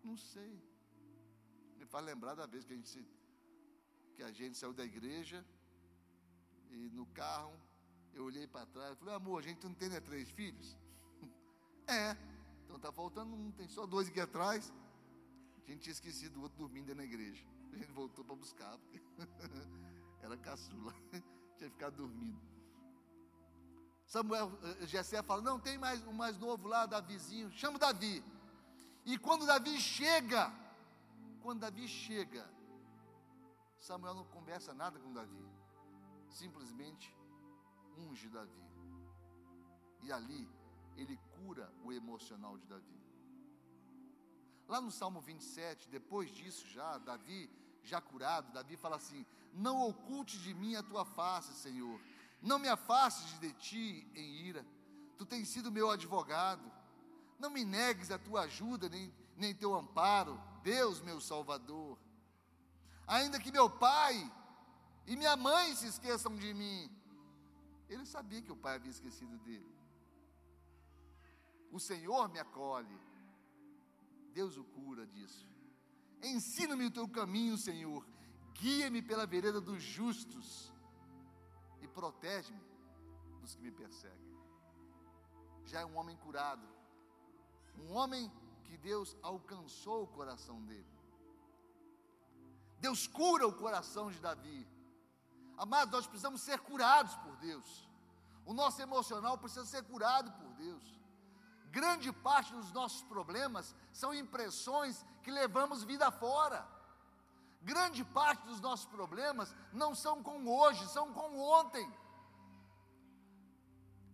[0.04, 0.62] Não sei.
[1.78, 3.08] Me faz lembrar da vez que a gente,
[4.14, 5.44] que a gente saiu da igreja
[6.70, 7.52] e no carro
[8.14, 10.76] eu olhei para trás e falei, amor, a gente não tem né, três filhos?
[11.88, 12.16] é,
[12.64, 14.72] então está faltando um, tem só dois aqui atrás.
[15.56, 17.44] A gente tinha esquecido o outro dormindo na igreja.
[17.72, 19.02] A gente voltou para buscar, porque
[20.22, 20.94] era caçula,
[21.62, 22.40] tinha ficado dormindo.
[24.04, 28.22] Samuel, eh, Jessé fala, não, tem mais um mais novo lá, Davizinho, chama o Davi.
[29.04, 30.52] E quando Davi chega,
[31.40, 32.48] quando Davi chega,
[33.78, 35.44] Samuel não conversa nada com Davi.
[36.28, 37.16] Simplesmente
[37.96, 38.62] unge Davi.
[40.02, 40.48] E ali
[40.96, 43.00] ele cura o emocional de Davi.
[44.68, 47.50] Lá no Salmo 27, depois disso já, Davi,
[47.82, 52.00] já curado, Davi fala assim: Não oculte de mim a tua face, Senhor.
[52.40, 54.66] Não me afastes de ti em ira.
[55.16, 56.70] Tu tens sido meu advogado.
[57.38, 61.98] Não me negues a tua ajuda, nem, nem teu amparo, Deus meu Salvador.
[63.06, 64.32] Ainda que meu pai
[65.06, 66.90] e minha mãe se esqueçam de mim,
[67.88, 69.70] ele sabia que o pai havia esquecido dele.
[71.70, 73.00] O Senhor me acolhe.
[74.32, 75.46] Deus o cura disso.
[76.22, 78.06] Ensina-me o teu caminho, Senhor.
[78.54, 80.72] Guia-me pela vereda dos justos
[81.80, 82.60] e protege-me
[83.40, 84.32] dos que me perseguem.
[85.64, 86.66] Já é um homem curado.
[87.78, 88.30] Um homem
[88.64, 90.92] que Deus alcançou o coração dele.
[92.78, 94.68] Deus cura o coração de Davi.
[95.56, 97.88] Amados, nós precisamos ser curados por Deus.
[98.44, 100.82] O nosso emocional precisa ser curado por Deus.
[101.70, 106.66] Grande parte dos nossos problemas são impressões que levamos vida fora.
[107.62, 111.88] Grande parte dos nossos problemas não são com hoje, são com ontem.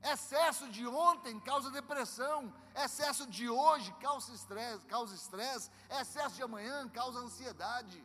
[0.03, 2.53] Excesso de ontem causa depressão,
[2.85, 8.01] Excesso de hoje causa estresse, causa estresse, excesso de amanhã causa ansiedade.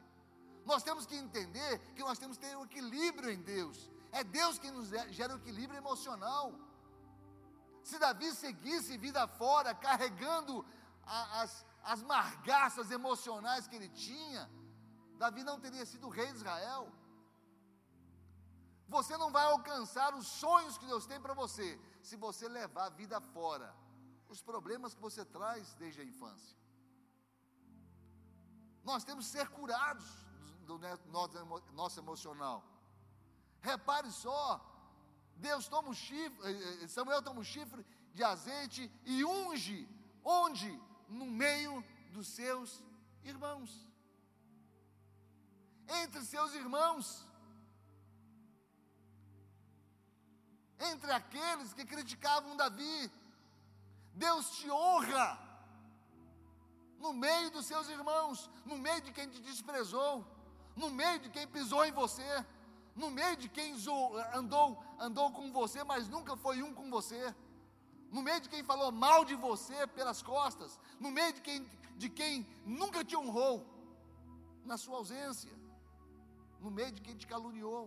[0.66, 3.92] Nós temos que entender que nós temos que ter um equilíbrio em Deus.
[4.12, 6.54] É Deus que nos gera o equilíbrio emocional.
[7.84, 10.66] Se Davi seguisse vida fora, carregando
[11.06, 14.50] as, as margaças emocionais que ele tinha,
[15.24, 16.84] Davi não teria sido rei de Israel.
[18.96, 21.68] Você não vai alcançar os sonhos que Deus tem para você
[22.08, 23.70] se você levar a vida fora,
[24.34, 26.58] os problemas que você traz desde a infância.
[28.84, 30.06] Nós temos que ser curados
[30.68, 30.78] do,
[31.72, 32.58] nosso emocional.
[33.62, 34.44] Repare só,
[35.38, 39.80] Deus toma um chifre, eh, eh, Samuel toma um chifre de azeite e unge,
[40.22, 40.70] onde?
[41.08, 41.82] No meio
[42.12, 42.84] dos seus
[43.24, 43.93] irmãos.
[45.88, 47.26] Entre seus irmãos.
[50.80, 53.12] Entre aqueles que criticavam Davi.
[54.14, 55.40] Deus te honra
[57.00, 60.26] no meio dos seus irmãos, no meio de quem te desprezou,
[60.76, 62.46] no meio de quem pisou em você
[62.96, 63.76] no meio de quem
[64.34, 67.34] andou, andou com você, mas nunca foi um com você,
[68.12, 71.68] no meio de quem falou mal de você pelas costas, no meio de quem,
[71.98, 73.66] de quem nunca te honrou
[74.64, 75.52] na sua ausência,
[76.64, 77.84] no meio de quem te caluniou,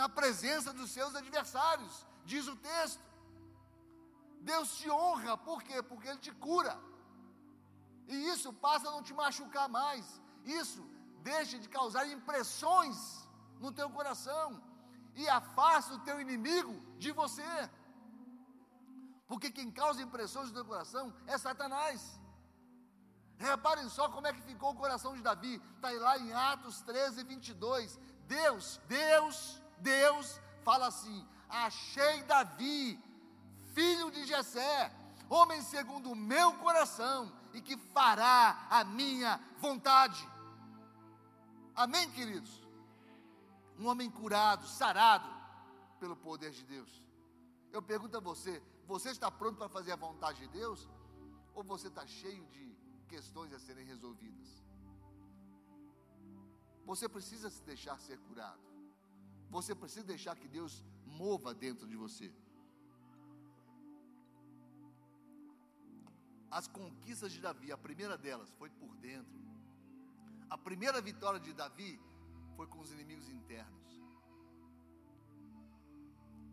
[0.00, 3.02] na presença dos seus adversários, diz o texto.
[4.40, 5.82] Deus te honra, por quê?
[5.82, 6.74] Porque Ele te cura.
[8.06, 10.20] E isso passa a não te machucar mais.
[10.44, 10.82] Isso
[11.22, 12.96] deixa de causar impressões
[13.58, 14.62] no teu coração
[15.14, 17.70] e afasta o teu inimigo de você.
[19.26, 22.20] Porque quem causa impressões no teu coração é Satanás.
[23.38, 25.60] Reparem só como é que ficou o coração de Davi.
[25.76, 27.98] Está lá em Atos 13, 22.
[28.26, 32.98] Deus, Deus, Deus fala assim: Achei Davi,
[33.74, 34.92] filho de Jessé,
[35.28, 40.28] homem segundo o meu coração, e que fará a minha vontade.
[41.74, 42.64] Amém, queridos?
[43.78, 45.28] um homem curado, sarado
[45.98, 47.02] pelo poder de Deus.
[47.72, 50.88] Eu pergunto a você: você está pronto para fazer a vontade de Deus?
[51.54, 52.73] Ou você está cheio de
[53.14, 54.48] questões a serem resolvidas?
[56.90, 58.64] Você precisa se deixar ser curado.
[59.56, 60.72] Você precisa deixar que Deus
[61.22, 62.28] mova dentro de você.
[66.58, 69.38] As conquistas de Davi, a primeira delas foi por dentro.
[70.56, 71.92] A primeira vitória de Davi
[72.56, 73.90] foi com os inimigos internos.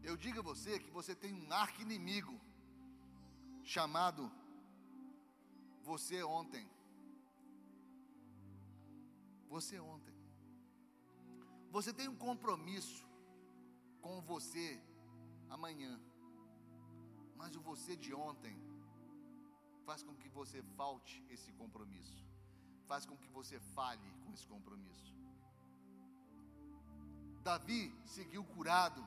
[0.10, 2.36] Eu digo a você que você tem um arqui-inimigo
[3.74, 4.24] chamado
[5.90, 6.66] você ontem.
[9.50, 10.16] Você ontem.
[11.72, 13.08] Você tem um compromisso
[14.02, 14.82] com você
[15.50, 16.00] amanhã.
[17.36, 18.56] Mas o você de ontem
[19.86, 22.26] faz com que você falte esse compromisso.
[22.88, 25.16] Faz com que você falhe com esse compromisso.
[27.42, 29.02] Davi seguiu curado.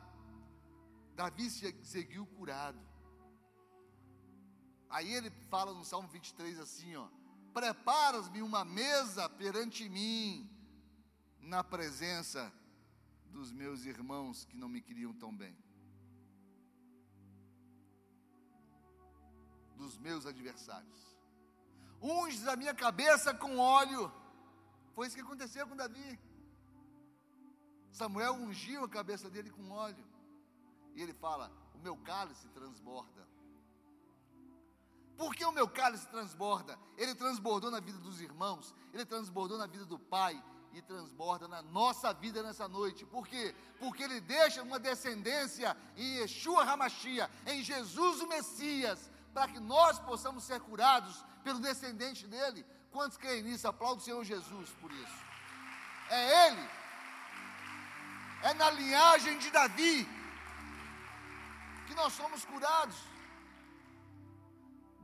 [1.14, 1.48] Davi
[1.94, 2.80] seguiu curado.
[4.88, 7.08] Aí ele fala no Salmo 23 assim, ó:
[7.52, 10.48] Preparas-me uma mesa perante mim,
[11.40, 12.52] na presença
[13.26, 15.56] dos meus irmãos que não me queriam tão bem.
[19.76, 21.16] Dos meus adversários.
[22.00, 24.12] Unges a minha cabeça com óleo.
[24.94, 26.18] Foi isso que aconteceu com Davi.
[27.90, 30.04] Samuel ungiu a cabeça dele com óleo.
[30.94, 33.26] E ele fala: O meu cálice transborda.
[35.16, 36.78] Por que o meu cálice transborda?
[36.96, 41.62] Ele transbordou na vida dos irmãos, ele transbordou na vida do pai e transborda na
[41.62, 43.06] nossa vida nessa noite.
[43.06, 43.54] Por quê?
[43.78, 49.98] Porque ele deixa uma descendência em Yeshua Hamashia, em Jesus o Messias, para que nós
[50.00, 52.66] possamos ser curados pelo descendente dele.
[52.90, 53.68] Quantos creem nisso?
[53.68, 55.24] Aplaudo o Senhor Jesus por isso.
[56.10, 56.68] É ele
[58.44, 60.06] é na linhagem de Davi
[61.86, 62.96] que nós somos curados.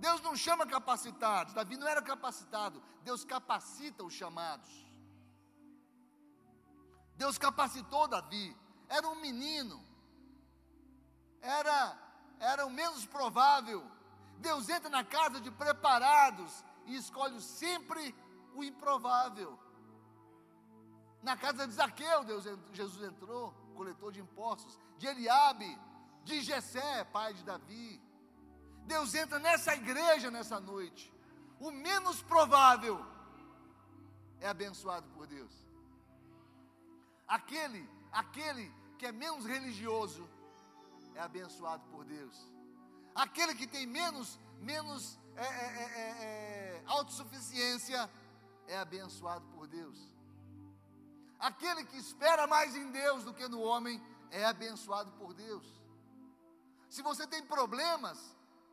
[0.01, 4.71] Deus não chama capacitados, Davi não era capacitado, Deus capacita os chamados.
[7.17, 8.57] Deus capacitou Davi,
[8.89, 9.79] era um menino,
[11.43, 11.79] era,
[12.39, 13.87] era o menos provável.
[14.39, 18.15] Deus entra na casa de preparados e escolhe sempre
[18.55, 19.59] o improvável.
[21.23, 25.79] Na casa de Zaqueu, Deus, Jesus entrou, coletor de impostos, de Eliabe,
[26.25, 28.10] de Jessé, pai de Davi.
[28.93, 31.05] Deus entra nessa igreja nessa noite.
[31.67, 32.97] O menos provável
[34.41, 35.55] é abençoado por Deus.
[37.39, 38.67] Aquele, aquele
[38.99, 40.29] que é menos religioso
[41.15, 42.37] é abençoado por Deus.
[43.15, 45.69] Aquele que tem menos menos é, é,
[46.03, 48.11] é, é, autossuficiência
[48.67, 49.99] é abençoado por Deus.
[51.39, 55.67] Aquele que espera mais em Deus do que no homem é abençoado por Deus.
[56.89, 58.19] Se você tem problemas,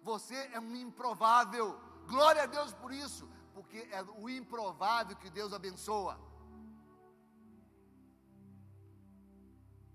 [0.08, 1.78] você é um improvável.
[2.08, 6.18] Glória a Deus por isso, porque é o improvável que Deus abençoa.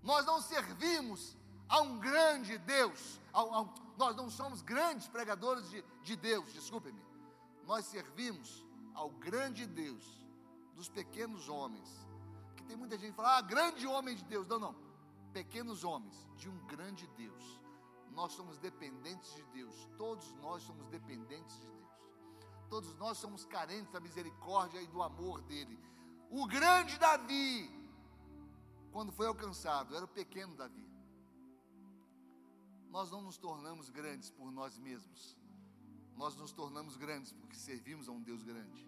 [0.03, 1.35] Nós não servimos
[1.67, 3.65] a um grande Deus, a, a,
[3.97, 7.03] nós não somos grandes pregadores de, de Deus, desculpe-me.
[7.65, 10.05] Nós servimos ao grande Deus
[10.75, 11.89] dos pequenos homens.
[12.55, 14.45] Que tem muita gente que fala, ah, grande homem de Deus.
[14.47, 14.75] Não, não.
[15.31, 17.62] Pequenos homens de um grande Deus.
[18.13, 19.89] Nós somos dependentes de Deus.
[19.97, 21.89] Todos nós somos dependentes de Deus.
[22.69, 25.79] Todos nós somos carentes da misericórdia e do amor dele.
[26.29, 27.69] O grande Davi,
[28.91, 30.87] quando foi alcançado, era o pequeno Davi.
[32.89, 35.37] Nós não nos tornamos grandes por nós mesmos.
[36.15, 38.87] Nós nos tornamos grandes porque servimos a um Deus grande.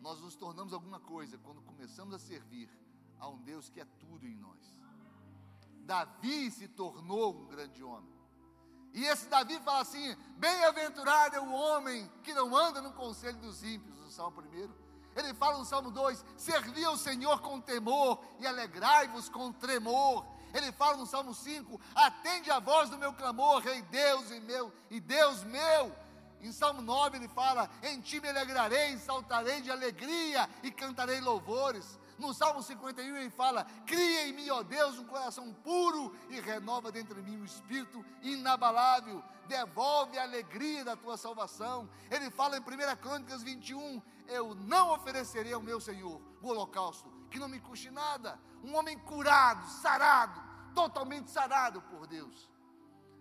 [0.00, 2.70] Nós nos tornamos alguma coisa quando começamos a servir
[3.18, 4.77] a um Deus que é tudo em nós.
[5.88, 8.12] Davi se tornou um grande homem.
[8.92, 13.62] E esse Davi fala assim: Bem-aventurado é o homem que não anda no conselho dos
[13.62, 14.70] ímpios, no Salmo 1.
[15.16, 20.26] Ele fala no Salmo 2: Servi ao Senhor com temor e alegrai-vos com tremor.
[20.52, 24.70] Ele fala no Salmo 5: Atende a voz do meu clamor, Rei Deus e meu,
[24.90, 25.90] e Deus meu.
[26.42, 31.98] Em Salmo 9 ele fala: Em ti me alegrarei, saltarei de alegria e cantarei louvores.
[32.18, 36.90] No Salmo 51 ele fala: Cria em mim, ó Deus, um coração puro e renova
[36.90, 39.22] dentro de mim um espírito inabalável.
[39.46, 41.88] Devolve a alegria da tua salvação.
[42.10, 47.38] Ele fala em 1 Crônicas 21: Eu não oferecerei ao meu Senhor o holocausto, que
[47.38, 48.38] não me custe nada.
[48.64, 50.42] Um homem curado, sarado,
[50.74, 52.50] totalmente sarado por Deus.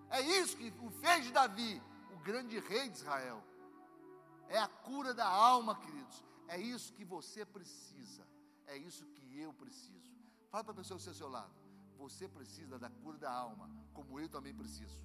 [0.10, 1.82] É isso que o fez de Davi,
[2.12, 3.44] o grande rei de Israel.
[4.50, 6.24] É a cura da alma, queridos.
[6.48, 8.27] É isso que você precisa.
[8.68, 10.12] É isso que eu preciso.
[10.52, 11.54] Fala para a pessoa que ao seu lado.
[11.98, 15.00] Você precisa da cura da alma, como eu também preciso.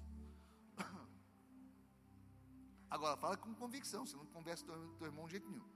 [2.89, 5.67] Agora, fala com convicção, você não conversa com teu irmão de jeito nenhum.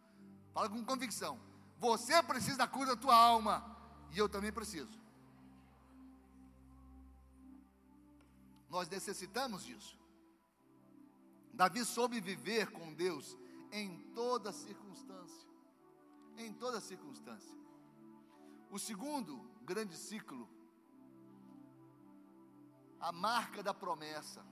[0.53, 1.39] Fala com convicção.
[1.79, 3.75] Você precisa da cura da tua alma,
[4.11, 4.99] e eu também preciso.
[8.69, 9.97] Nós necessitamos disso.
[11.53, 13.37] Davi soube viver com Deus
[13.71, 15.47] em toda circunstância.
[16.37, 17.55] Em toda circunstância.
[18.69, 20.47] O segundo grande ciclo,
[22.99, 24.45] a marca da promessa.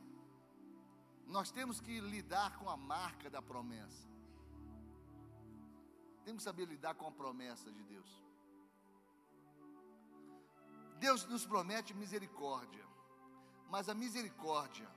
[1.25, 4.07] Nós temos que lidar com a marca da promessa.
[6.23, 8.23] Temos que saber lidar com a promessa de Deus.
[10.97, 12.85] Deus nos promete misericórdia,
[13.69, 14.89] mas a misericórdia,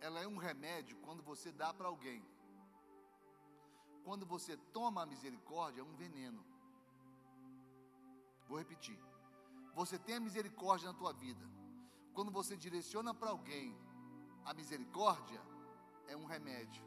[0.00, 2.24] ela é um remédio quando você dá para alguém.
[4.04, 6.49] Quando você toma a misericórdia, é um veneno.
[8.50, 8.98] Vou repetir.
[9.80, 11.44] Você tem a misericórdia na tua vida.
[12.12, 13.68] Quando você direciona para alguém
[14.44, 15.40] a misericórdia,
[16.08, 16.84] é um remédio.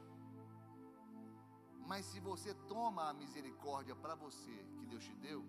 [1.91, 5.41] Mas se você toma a misericórdia para você, que Deus te deu,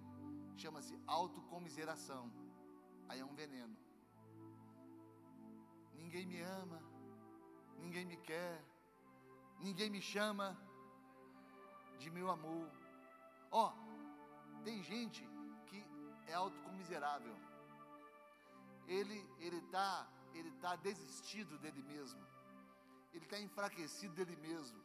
[0.62, 2.24] chama-se autocomiseração.
[3.08, 3.76] Aí é um veneno.
[6.00, 6.80] Ninguém me ama,
[7.82, 8.64] ninguém me quer,
[9.58, 10.56] ninguém me chama
[11.98, 12.70] de meu amor.
[13.50, 15.33] Ó, oh, tem gente
[16.26, 17.36] é autocomiserável.
[18.86, 22.20] Ele ele está ele tá desistido dele mesmo.
[23.12, 24.82] Ele está enfraquecido dele mesmo.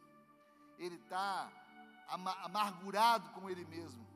[0.78, 1.50] Ele está
[2.08, 4.06] amargurado com ele mesmo.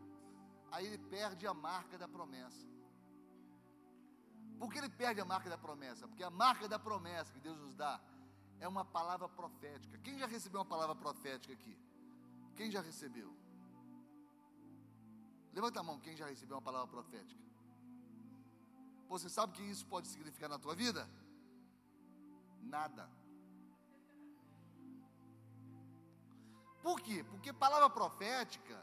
[0.71, 2.67] Aí ele perde a marca da promessa.
[4.59, 6.07] Por que ele perde a marca da promessa?
[6.07, 8.01] Porque a marca da promessa que Deus nos dá
[8.61, 9.99] é uma palavra profética.
[9.99, 11.77] Quem já recebeu uma palavra profética aqui?
[12.57, 13.35] Quem já recebeu?
[15.55, 17.43] Levanta a mão quem já recebeu uma palavra profética.
[19.09, 21.09] Você sabe o que isso pode significar na tua vida?
[22.61, 23.09] Nada.
[26.83, 27.23] Por quê?
[27.31, 28.79] Porque palavra profética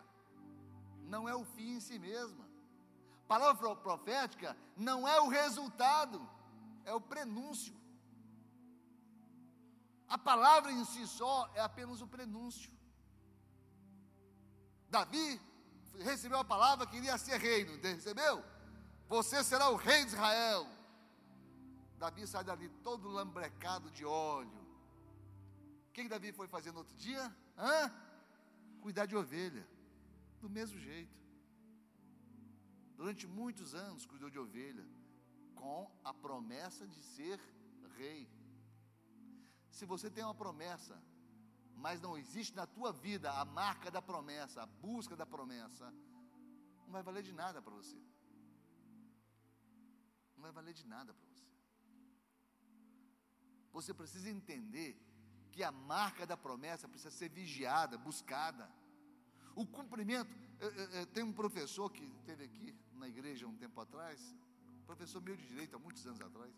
[1.13, 2.49] não é o fim em si mesma.
[3.27, 6.17] Palavra profética não é o resultado,
[6.85, 7.75] é o prenúncio.
[10.07, 12.71] A palavra em si só é apenas o prenúncio.
[14.89, 15.39] Davi
[15.99, 18.43] recebeu a palavra que iria ser reino, recebeu?
[19.07, 20.67] Você será o rei de Israel.
[21.97, 24.61] Davi sai dali todo lambrecado de óleo.
[25.87, 27.23] O que, Davi foi fazer no outro dia?
[27.57, 27.93] Hã?
[28.81, 29.67] Cuidar de ovelha.
[30.39, 31.15] Do mesmo jeito.
[32.95, 34.87] Durante muitos anos cuidou de ovelha.
[35.53, 37.39] Com a promessa de ser
[37.97, 38.27] rei.
[39.69, 40.99] Se você tem uma promessa,
[41.81, 45.91] mas não existe na tua vida a marca da promessa, a busca da promessa,
[46.85, 47.99] não vai valer de nada para você.
[50.35, 51.47] Não vai valer de nada para você.
[53.73, 54.91] Você precisa entender
[55.51, 58.69] que a marca da promessa precisa ser vigiada, buscada.
[59.55, 60.29] O cumprimento.
[61.13, 64.35] tem um professor que esteve aqui na igreja um tempo atrás,
[64.85, 66.53] professor meu de direito, há muitos anos atrás,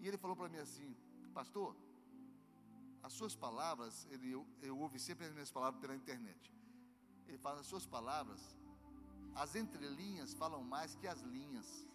[0.00, 0.96] e ele falou para mim assim:
[1.32, 1.76] Pastor,
[3.02, 6.52] as suas palavras, ele, eu, eu ouvi sempre as minhas palavras pela internet.
[7.26, 8.40] Ele fala: As suas palavras,
[9.34, 11.86] as entrelinhas falam mais que as linhas.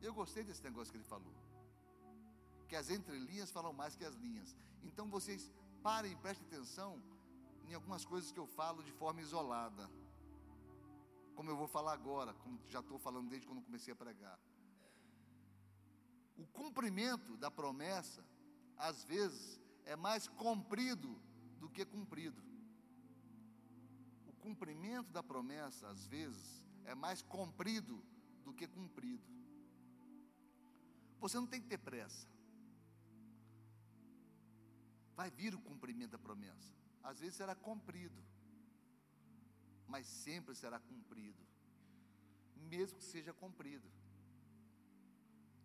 [0.00, 1.34] Eu gostei desse negócio que ele falou.
[2.68, 4.56] Que as entrelinhas falam mais que as linhas.
[4.82, 7.00] Então vocês parem, prestem atenção
[7.68, 9.88] em algumas coisas que eu falo de forma isolada.
[11.34, 14.38] Como eu vou falar agora, como já estou falando desde quando comecei a pregar.
[16.36, 18.24] O cumprimento da promessa,
[18.82, 21.16] às vezes, é mais comprido
[21.60, 22.42] do que cumprido.
[24.26, 28.04] O cumprimento da promessa, às vezes, é mais comprido
[28.44, 29.22] do que cumprido.
[31.20, 32.26] Você não tem que ter pressa.
[35.14, 36.74] Vai vir o cumprimento da promessa.
[37.04, 38.20] Às vezes será cumprido,
[39.86, 41.46] mas sempre será cumprido,
[42.56, 43.88] mesmo que seja cumprido.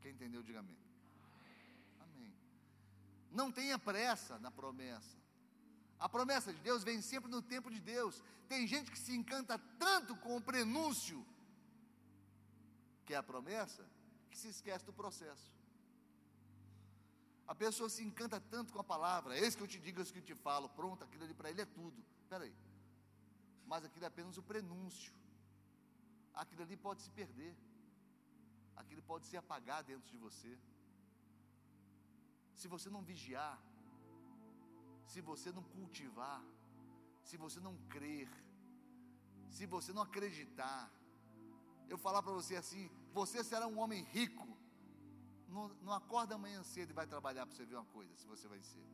[0.01, 0.86] Quem entendeu, diga amém.
[3.31, 5.17] Não tenha pressa na promessa.
[5.99, 8.21] A promessa de Deus vem sempre no tempo de Deus.
[8.47, 11.25] Tem gente que se encanta tanto com o prenúncio,
[13.05, 13.85] que é a promessa,
[14.29, 15.51] que se esquece do processo.
[17.47, 20.19] A pessoa se encanta tanto com a palavra, isso que eu te digo, isso que
[20.19, 22.03] eu te falo, pronto, aquilo ali para ele é tudo.
[22.21, 22.53] Espera aí.
[23.65, 25.13] Mas aquilo é apenas o prenúncio.
[26.33, 27.55] Aquilo ali pode se perder.
[28.75, 30.57] Aquilo pode se apagar dentro de você.
[32.59, 33.55] Se você não vigiar,
[35.11, 36.43] se você não cultivar,
[37.23, 38.29] se você não crer,
[39.55, 40.91] se você não acreditar,
[41.87, 44.47] eu falar para você assim: você será um homem rico.
[45.47, 48.47] Não, não acorda amanhã cedo e vai trabalhar para você ver uma coisa, se você
[48.47, 48.85] vai ser.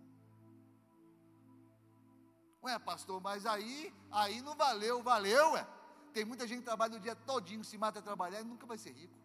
[2.63, 5.67] Ué, pastor, mas aí, aí não valeu, valeu, ué.
[6.13, 8.77] Tem muita gente que trabalha o dia todinho, se mata a trabalhar e nunca vai
[8.77, 9.17] ser rico.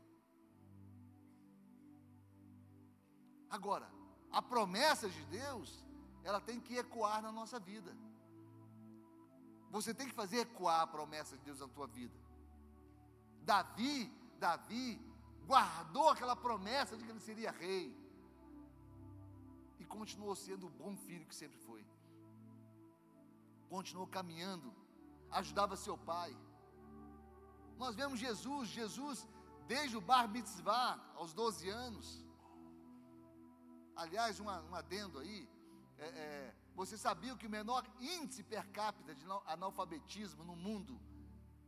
[3.50, 3.97] Agora,
[4.30, 5.84] a promessa de Deus,
[6.22, 7.96] ela tem que ecoar na nossa vida.
[9.70, 12.18] Você tem que fazer ecoar a promessa de Deus na tua vida.
[13.42, 15.00] Davi, Davi
[15.46, 17.96] guardou aquela promessa de que ele seria rei.
[19.78, 21.86] E continuou sendo o bom filho que sempre foi.
[23.68, 24.74] Continuou caminhando,
[25.30, 26.36] ajudava seu pai.
[27.78, 29.26] Nós vemos Jesus, Jesus,
[29.66, 32.27] desde o bar mitzvah, aos 12 anos.
[34.02, 35.48] Aliás, uma, um adendo aí,
[35.98, 41.00] é, é, você sabia que o menor índice per capita de analfabetismo no mundo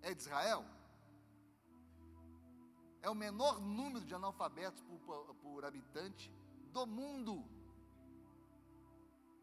[0.00, 0.64] é de Israel?
[3.02, 6.32] É o menor número de analfabetos por, por, por habitante
[6.72, 7.44] do mundo.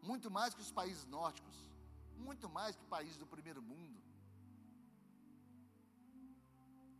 [0.02, 1.58] Muito mais que os países nórdicos,
[2.16, 4.00] muito mais que países do primeiro mundo.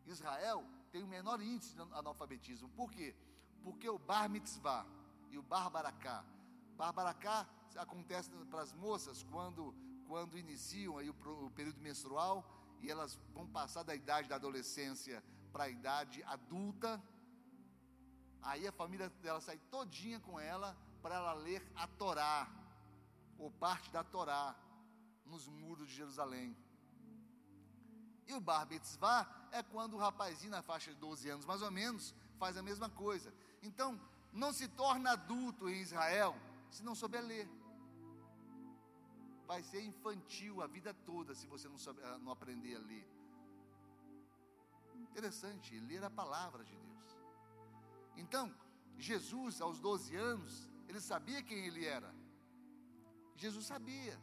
[0.04, 0.62] Israel
[0.92, 2.68] tem o menor índice de analfabetismo.
[2.80, 3.16] Por quê?
[3.62, 4.84] Porque o Bar Mitzvah
[5.30, 6.24] e o Barbaracá.
[6.76, 9.74] Barbaracá acontece para as moças quando,
[10.06, 11.14] quando iniciam aí o,
[11.46, 12.44] o período menstrual
[12.80, 15.22] e elas vão passar da idade da adolescência
[15.52, 17.02] para a idade adulta.
[18.42, 22.48] Aí a família dela sai todinha com ela para ela ler a Torá,
[23.38, 24.54] ou parte da Torá,
[25.24, 26.56] nos muros de Jerusalém.
[28.26, 31.70] E o Bar Mitzvah é quando o rapazinho na faixa de 12 anos, mais ou
[31.70, 33.32] menos, faz a mesma coisa.
[33.62, 33.98] Então,
[34.32, 36.34] não se torna adulto em Israel
[36.70, 37.48] se não souber ler.
[39.46, 43.08] Vai ser infantil a vida toda se você não, souber, não aprender a ler.
[44.94, 47.16] Interessante, ler a palavra de Deus.
[48.16, 48.54] Então,
[48.98, 52.14] Jesus, aos 12 anos, ele sabia quem ele era.
[53.36, 54.20] Jesus sabia.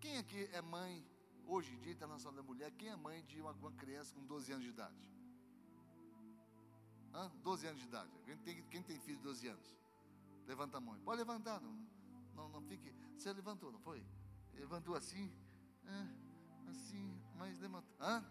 [0.00, 1.06] Quem aqui é mãe,
[1.46, 4.52] hoje em dia, Internacional da Mulher, quem é mãe de uma, uma criança com 12
[4.52, 4.96] anos de idade?
[7.14, 7.30] Hã?
[7.42, 8.10] 12 anos de idade.
[8.24, 9.76] Quem tem, quem tem filho de 12 anos?
[10.46, 10.98] Levanta a mão.
[11.04, 11.86] Pode levantar, não,
[12.34, 12.94] não, não fique.
[13.16, 14.04] Você levantou, não foi?
[14.54, 15.32] Levantou assim,
[16.70, 17.94] assim, mas levantou.
[18.00, 18.24] Hã?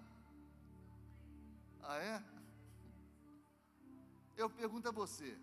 [1.83, 2.23] Ah, é?
[4.37, 5.37] Eu pergunto a você.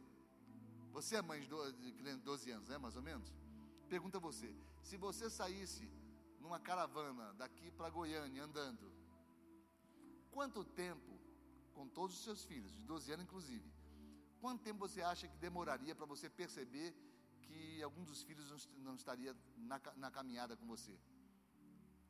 [0.93, 2.79] Você é mãe de 12 anos, né?
[2.79, 3.33] Mais ou menos?
[3.89, 4.55] Pergunta a você.
[4.83, 5.89] Se você saísse
[6.41, 8.91] numa caravana daqui para Goiânia andando,
[10.31, 11.18] quanto tempo
[11.79, 13.69] com todos os seus filhos, de 12 anos inclusive,
[14.41, 16.89] quanto tempo você acha que demoraria para você perceber
[17.45, 20.95] que algum dos filhos não estaria na, na caminhada com você?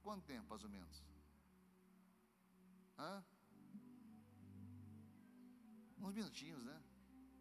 [0.02, 1.04] Quanto tempo, mais ou menos?
[2.98, 3.22] Hã?
[5.98, 6.76] Uns minutinhos, né?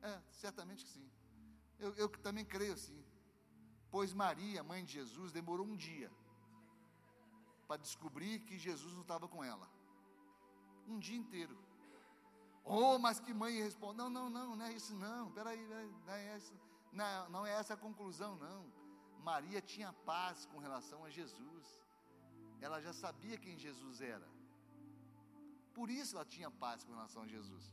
[0.01, 1.09] É, certamente que sim.
[1.79, 3.01] Eu, eu também creio assim.
[3.89, 6.11] Pois Maria, mãe de Jesus, demorou um dia
[7.69, 9.69] para descobrir que Jesus não estava com ela.
[10.87, 11.57] Um dia inteiro.
[12.69, 15.31] Oh, mas que mãe responde: Não, não, não, não é isso não.
[15.31, 16.53] Peraí, peraí não, é essa,
[16.91, 18.69] não, não é essa a conclusão, não.
[19.23, 21.65] Maria tinha paz com relação a Jesus.
[22.59, 24.27] Ela já sabia quem Jesus era.
[25.73, 27.71] Por isso ela tinha paz com relação a Jesus.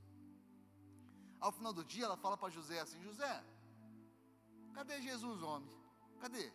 [1.41, 3.45] Ao final do dia, ela fala para José assim: José,
[4.73, 5.77] cadê Jesus, homem?
[6.21, 6.53] Cadê?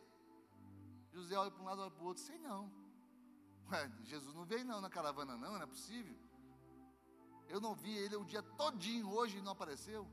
[1.11, 2.71] José olha para um lado, olha para o outro, sei não.
[3.69, 6.17] Ué, Jesus não veio não na caravana, não, não é possível.
[7.49, 10.07] Eu não vi ele o dia todinho, hoje não apareceu.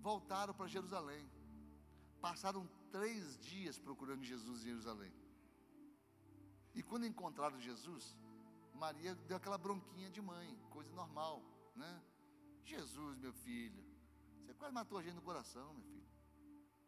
[0.00, 1.28] Voltaram para Jerusalém.
[2.20, 5.12] Passaram três dias procurando Jesus em Jerusalém.
[6.74, 8.16] E quando encontraram Jesus,
[8.74, 11.42] Maria deu aquela bronquinha de mãe, coisa normal,
[11.74, 12.02] né?
[12.64, 13.82] Jesus, meu filho,
[14.40, 16.06] você quase matou a gente no coração, meu filho.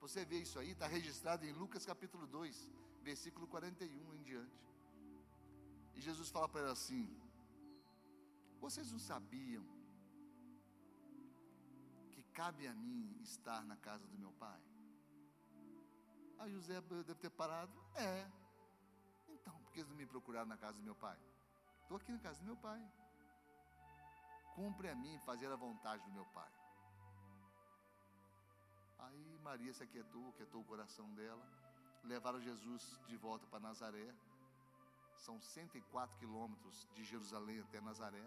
[0.00, 2.68] Você vê isso aí, está registrado em Lucas capítulo 2,
[3.02, 4.64] versículo 41 em diante.
[5.96, 7.10] E Jesus fala para ela assim:
[8.60, 9.64] Vocês não sabiam
[12.10, 14.60] que cabe a mim estar na casa do meu pai?
[16.38, 17.72] Aí José deve ter parado.
[17.94, 18.30] É.
[19.28, 21.18] Então, por que eles não me procuraram na casa do meu pai?
[21.82, 22.80] Estou aqui na casa do meu pai.
[24.54, 26.52] Cumpre a mim fazer a vontade do meu pai.
[28.98, 31.46] Aí Maria se aquietou, aquietou o coração dela.
[32.04, 34.14] Levaram Jesus de volta para Nazaré.
[35.16, 38.24] São 104 quilômetros de Jerusalém até Nazaré.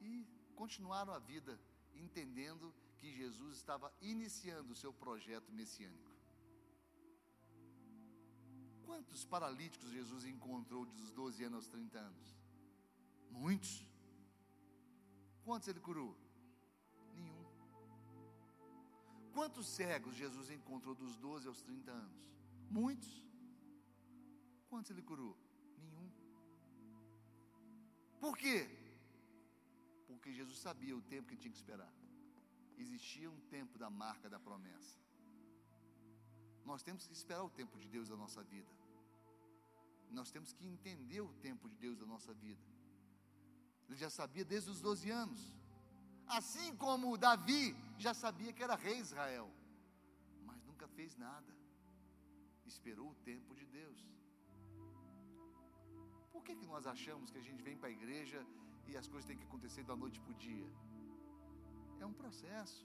[0.00, 1.60] E continuaram a vida
[1.94, 6.10] entendendo que Jesus estava iniciando o seu projeto messiânico.
[8.84, 12.36] Quantos paralíticos Jesus encontrou dos 12 anos aos 30 anos?
[13.30, 13.86] Muitos.
[15.44, 16.16] Quantos ele curou?
[17.14, 17.46] Nenhum.
[19.32, 22.30] Quantos cegos Jesus encontrou dos 12 aos 30 anos?
[22.68, 23.26] Muitos.
[24.68, 25.36] Quantos ele curou?
[25.78, 26.10] Nenhum.
[28.20, 28.79] Por quê?
[30.14, 31.92] Porque Jesus sabia o tempo que tinha que esperar.
[32.76, 34.98] Existia um tempo da marca da promessa.
[36.64, 38.72] Nós temos que esperar o tempo de Deus da nossa vida.
[40.10, 42.62] Nós temos que entender o tempo de Deus da nossa vida.
[43.88, 45.40] Ele já sabia desde os 12 anos.
[46.26, 49.50] Assim como Davi já sabia que era rei Israel,
[50.44, 51.52] mas nunca fez nada.
[52.66, 54.00] Esperou o tempo de Deus.
[56.30, 58.46] Por que, que nós achamos que a gente vem para a igreja
[58.88, 60.68] e as coisas têm que acontecer da noite para o dia?
[62.00, 62.84] É um processo.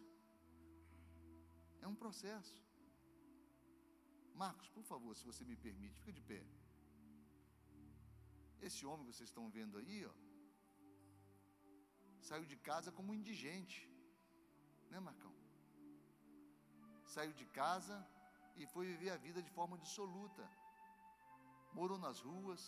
[1.81, 2.61] É um processo.
[4.43, 6.43] Marcos, por favor, se você me permite, fica de pé.
[8.61, 10.13] Esse homem que vocês estão vendo aí, ó,
[12.29, 13.79] saiu de casa como indigente,
[14.89, 15.33] né, Marcão?
[17.13, 17.97] Saiu de casa
[18.55, 20.43] e foi viver a vida de forma dissoluta.
[21.73, 22.63] Morou nas ruas,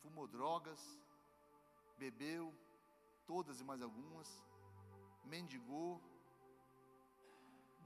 [0.00, 0.80] fumou drogas,
[1.98, 2.54] bebeu,
[3.26, 4.28] todas e mais algumas,
[5.24, 6.00] mendigou,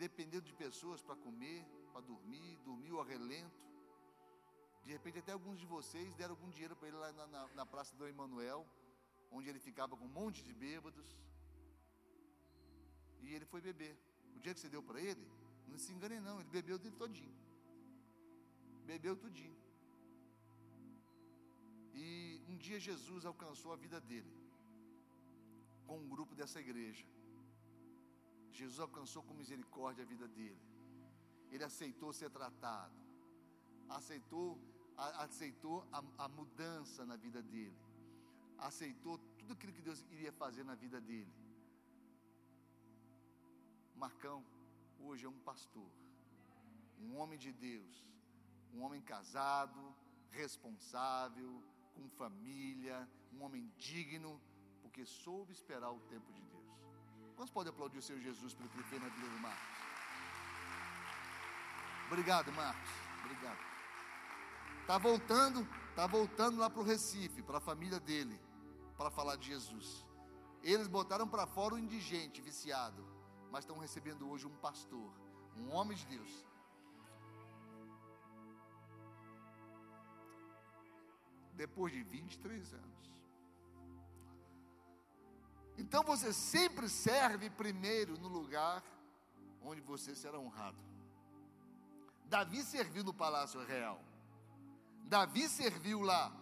[0.04, 3.60] dependeu de pessoas para comer, para dormir, dormiu a relento.
[4.84, 7.66] De repente, até alguns de vocês deram algum dinheiro para ele lá na, na, na
[7.66, 8.66] Praça do Emanuel,
[9.30, 11.08] onde ele ficava com um monte de bêbados.
[13.20, 13.96] E ele foi beber.
[14.36, 15.26] O dia que você deu para ele,
[15.68, 17.36] não se engane não, ele bebeu dele todinho.
[18.86, 19.56] Bebeu tudinho.
[21.94, 24.32] E um dia Jesus alcançou a vida dele
[25.86, 27.06] com um grupo dessa igreja.
[28.58, 30.60] Jesus alcançou com misericórdia a vida dele.
[31.52, 32.98] Ele aceitou ser tratado.
[33.98, 34.48] Aceitou
[35.00, 37.78] a, aceitou a, a mudança na vida dele,
[38.58, 41.32] aceitou tudo aquilo que Deus iria fazer na vida dele.
[43.96, 44.44] Marcão,
[45.00, 45.90] hoje é um pastor,
[47.00, 48.06] um homem de Deus,
[48.74, 49.82] um homem casado,
[50.30, 51.50] responsável,
[52.00, 54.40] com família, um homem digno,
[54.80, 56.64] porque soube esperar o tempo de Deus.
[57.36, 59.78] Quantos podem aplaudir o Senhor Jesus pelo que fez na vida do Marcos?
[62.06, 62.90] Obrigado, Marcos.
[63.24, 63.58] Obrigado.
[64.80, 68.40] Está voltando, está voltando lá para o Recife, para a família dele,
[68.96, 70.06] para falar de Jesus.
[70.62, 73.06] Eles botaram para fora o indigente, viciado,
[73.50, 75.12] mas estão recebendo hoje um pastor,
[75.56, 76.44] um homem de Deus.
[81.60, 83.00] Depois de 23 anos.
[85.76, 88.82] Então você sempre serve primeiro no lugar
[89.60, 90.78] onde você será honrado.
[92.24, 94.00] Davi serviu no palácio real.
[95.04, 96.32] Davi serviu lá.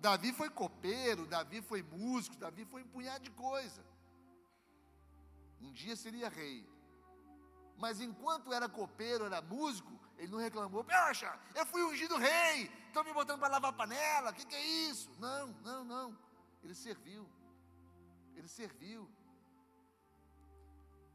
[0.00, 3.84] Davi foi copeiro, Davi foi músico, Davi foi um punhado de coisa.
[5.60, 6.64] Um dia seria rei.
[7.76, 13.04] Mas enquanto era copeiro, era músico, ele não reclamou, poxa, eu fui ungido rei, estão
[13.04, 15.10] me botando para lavar panela, o que, que é isso?
[15.18, 16.18] Não, não, não.
[16.62, 17.28] Ele serviu.
[18.34, 19.08] Ele serviu.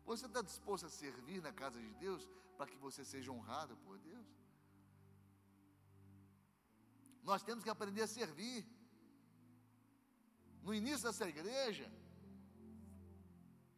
[0.06, 3.98] Você está disposto a servir na casa de Deus para que você seja honrado por
[3.98, 4.28] Deus?
[7.24, 8.66] Nós temos que aprender a servir.
[10.62, 11.92] No início dessa igreja,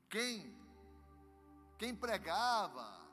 [0.09, 0.55] quem
[1.77, 3.04] quem pregava,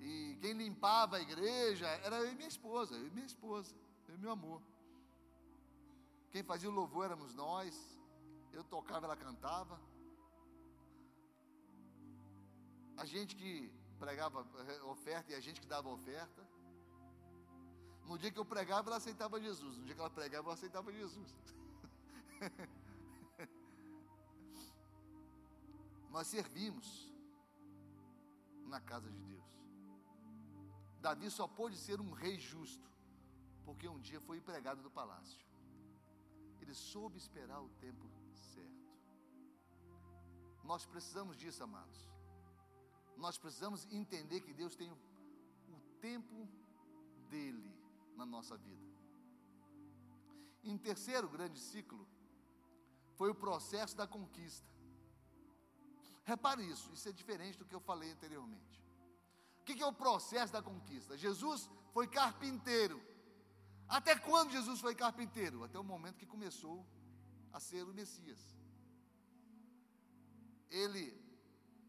[0.00, 3.74] e quem limpava a igreja era eu e minha esposa, eu e minha esposa,
[4.08, 4.62] eu e meu amor.
[6.30, 7.74] Quem fazia o louvor éramos nós,
[8.52, 9.80] eu tocava, ela cantava.
[12.96, 16.46] A gente que pregava eh, oferta e a gente que dava oferta.
[18.06, 19.76] No dia que eu pregava, ela aceitava Jesus.
[19.76, 21.34] No dia que ela pregava, eu aceitava Jesus.
[26.10, 27.12] Nós servimos
[28.66, 29.37] na casa de Deus.
[31.00, 32.88] Davi só pôde ser um rei justo,
[33.64, 35.46] porque um dia foi empregado do palácio.
[36.60, 38.88] Ele soube esperar o tempo certo.
[40.64, 42.06] Nós precisamos disso, amados.
[43.16, 44.98] Nós precisamos entender que Deus tem o,
[46.00, 46.48] tempo
[47.28, 47.74] dele
[48.16, 48.86] na nossa vida.
[50.62, 52.06] Em terceiro grande ciclo,
[53.14, 54.68] foi o processo da conquista.
[56.24, 58.80] Repare isso, isso é diferente do que eu falei anteriormente.
[59.68, 61.14] O que é o processo da conquista?
[61.18, 62.98] Jesus foi carpinteiro.
[63.86, 65.62] Até quando Jesus foi carpinteiro?
[65.62, 66.86] Até o momento que começou
[67.52, 68.40] a ser o Messias.
[70.70, 71.14] Ele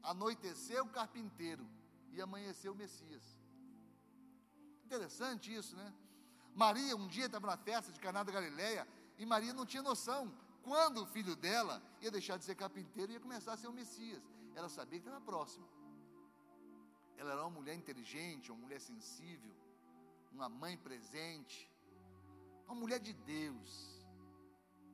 [0.03, 1.65] anoiteceu carpinteiro
[2.11, 3.23] e amanheceu o Messias.
[4.83, 5.93] Interessante isso, né?
[6.53, 8.85] Maria um dia estava na festa de Caná da Galileia
[9.17, 13.13] e Maria não tinha noção quando o filho dela ia deixar de ser carpinteiro e
[13.13, 14.21] ia começar a ser o Messias.
[14.53, 15.78] Ela sabia que estava próximo.
[17.19, 19.55] Ela era uma mulher inteligente, uma mulher sensível,
[20.31, 21.57] uma mãe presente,
[22.65, 23.71] uma mulher de Deus.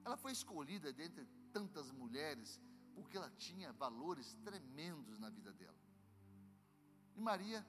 [0.03, 2.59] Ela foi escolhida dentre tantas mulheres
[2.95, 5.82] porque ela tinha valores tremendos na vida dela.
[7.15, 7.65] E Maria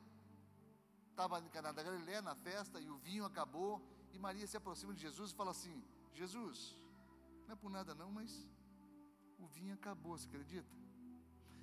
[1.10, 3.72] estava em Caná da Galiléia na festa e o vinho acabou
[4.12, 5.76] e Maria se aproxima de Jesus e fala assim:
[6.14, 6.58] Jesus,
[7.46, 8.48] não é por nada não, mas
[9.38, 10.74] o vinho acabou, você acredita?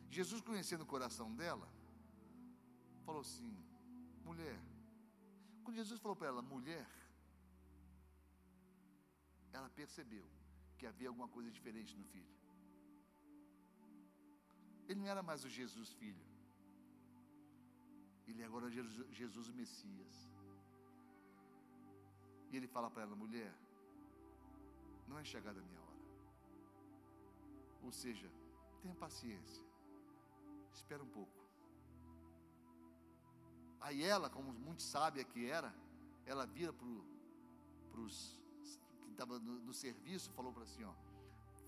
[0.09, 1.67] Jesus, conhecendo o coração dela,
[3.07, 3.53] falou assim:
[4.29, 4.59] mulher.
[5.63, 6.87] Quando Jesus falou para ela, mulher,
[9.57, 10.25] ela percebeu
[10.77, 12.33] que havia alguma coisa diferente no filho.
[14.87, 16.25] Ele não era mais o Jesus filho.
[18.27, 20.15] Ele é agora Jesus, Jesus o Messias.
[22.51, 23.53] E ele fala para ela, mulher,
[25.07, 26.03] não é chegada a minha hora.
[27.83, 28.29] Ou seja,
[28.81, 29.65] tenha paciência.
[30.73, 31.42] Espera um pouco.
[33.83, 35.69] Aí ela, como muito sábia que era,
[36.25, 38.41] ela vira para os
[39.01, 40.93] que estava no, no, serviço, falou para assim, ó,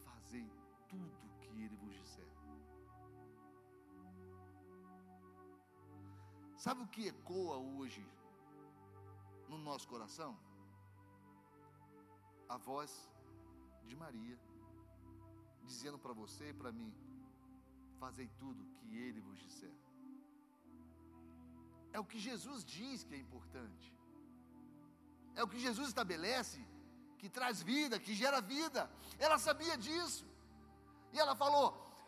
[0.05, 0.49] fazei
[0.88, 2.26] tudo que ele vos disser.
[6.57, 8.03] Sabe o que ecoa hoje
[9.49, 10.39] no nosso coração?
[12.47, 13.11] A voz
[13.84, 14.39] de Maria,
[15.63, 16.93] dizendo para você e para mim:
[17.99, 19.84] fazei tudo que ele vos disser.
[21.96, 23.88] É o que Jesus diz que é importante.
[25.34, 26.60] É o que Jesus estabelece,
[27.20, 28.82] que traz vida, que gera vida.
[29.18, 30.26] Ela sabia disso.
[31.14, 31.68] E ela falou: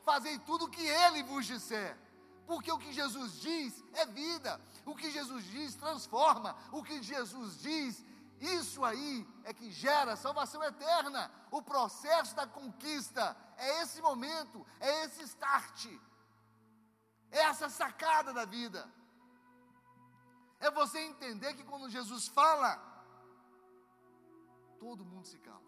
[0.09, 1.97] fazei tudo o que ele vos disser.
[2.45, 4.59] Porque o que Jesus diz é vida.
[4.85, 6.51] O que Jesus diz transforma.
[6.69, 8.03] O que Jesus diz
[8.41, 11.31] isso aí é que gera salvação eterna.
[11.49, 15.85] O processo da conquista é esse momento, é esse start,
[17.31, 18.96] é essa sacada da vida.
[20.59, 22.71] É você entender que quando Jesus fala,
[24.79, 25.61] todo mundo se cala.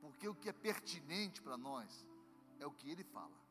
[0.00, 2.06] Porque o que é pertinente para nós
[2.58, 3.42] é o que ele fala.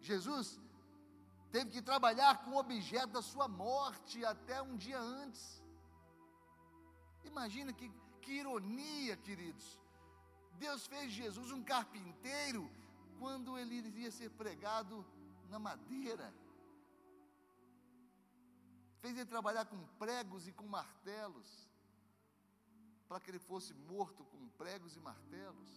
[0.00, 0.60] Jesus
[1.50, 5.62] teve que trabalhar com o objeto da sua morte até um dia antes.
[7.24, 9.80] Imagina que, que ironia, queridos.
[10.58, 12.70] Deus fez Jesus um carpinteiro
[13.18, 15.04] quando ele iria ser pregado
[15.54, 16.34] na madeira.
[19.00, 21.48] Fez ele trabalhar com pregos e com martelos,
[23.08, 25.70] para que ele fosse morto com pregos e martelos.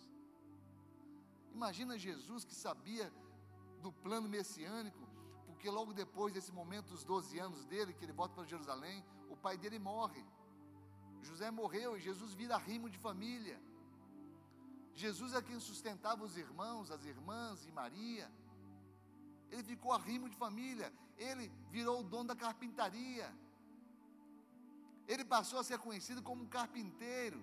[1.57, 3.05] Imagina Jesus que sabia
[3.83, 5.03] do plano messiânico,
[5.45, 9.37] porque logo depois desse momento, dos 12 anos dele, que ele volta para Jerusalém, o
[9.45, 10.23] pai dele morre.
[11.21, 13.59] José morreu e Jesus vira rimo de família.
[14.95, 18.27] Jesus é quem sustentava os irmãos, as irmãs e Maria.
[19.51, 20.91] Ele ficou arrimo de família.
[21.17, 23.33] Ele virou o dono da carpintaria.
[25.07, 27.41] Ele passou a ser conhecido como um carpinteiro.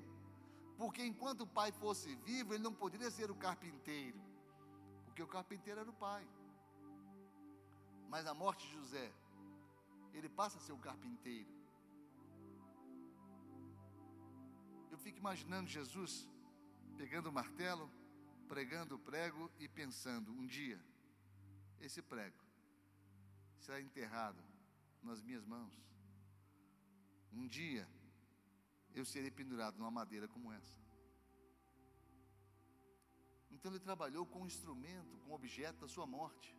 [0.76, 4.20] Porque enquanto o pai fosse vivo, ele não poderia ser o carpinteiro.
[5.04, 6.26] Porque o carpinteiro era o pai.
[8.08, 9.12] Mas a morte de José,
[10.12, 11.52] ele passa a ser o carpinteiro.
[14.90, 16.28] Eu fico imaginando Jesus
[16.96, 17.90] pegando o martelo,
[18.48, 20.80] pregando o prego e pensando: um dia,
[21.80, 22.42] esse prego
[23.58, 24.42] será enterrado
[25.02, 25.74] nas minhas mãos.
[27.32, 27.88] Um dia,
[28.94, 30.78] eu serei pendurado numa madeira como essa.
[33.50, 36.56] Então ele trabalhou com o instrumento, com o objeto da sua morte.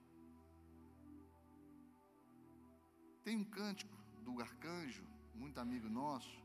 [3.23, 6.43] Tem um cântico do arcanjo, muito amigo nosso,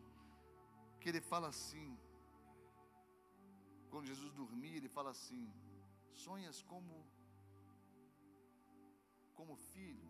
[1.00, 1.98] que ele fala assim:
[3.90, 5.52] quando Jesus dormia, ele fala assim:
[6.12, 7.04] sonhas como
[9.40, 10.08] como filho,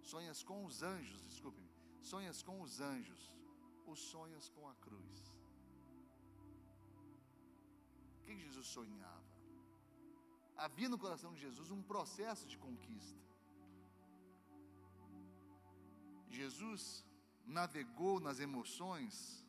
[0.00, 3.22] sonhas com os anjos, desculpe-me, sonhas com os anjos,
[3.84, 5.16] ou sonhas com a cruz.
[8.14, 9.32] O que Jesus sonhava?
[10.56, 13.24] Havia no coração de Jesus um processo de conquista.
[16.28, 17.04] Jesus
[17.44, 19.44] navegou nas emoções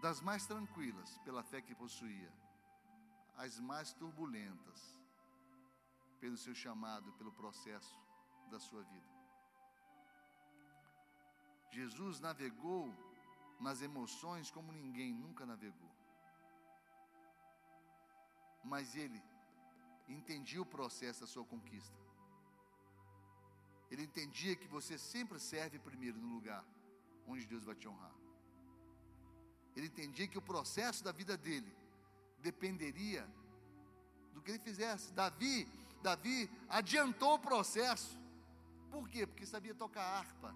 [0.00, 2.32] das mais tranquilas, pela fé que possuía,
[3.36, 4.95] as mais turbulentas,
[6.20, 7.98] pelo seu chamado, pelo processo
[8.50, 9.16] da sua vida.
[11.70, 12.82] Jesus navegou
[13.60, 15.92] nas emoções como ninguém nunca navegou.
[18.64, 19.22] Mas ele
[20.08, 21.98] entendia o processo da sua conquista.
[23.90, 26.64] Ele entendia que você sempre serve primeiro no lugar
[27.26, 28.14] onde Deus vai te honrar.
[29.74, 31.72] Ele entendia que o processo da vida dele
[32.38, 33.28] dependeria
[34.32, 35.12] do que ele fizesse.
[35.12, 35.68] Davi,
[36.02, 38.18] Davi adiantou o processo.
[38.90, 39.26] Por quê?
[39.26, 40.54] Porque sabia tocar harpa.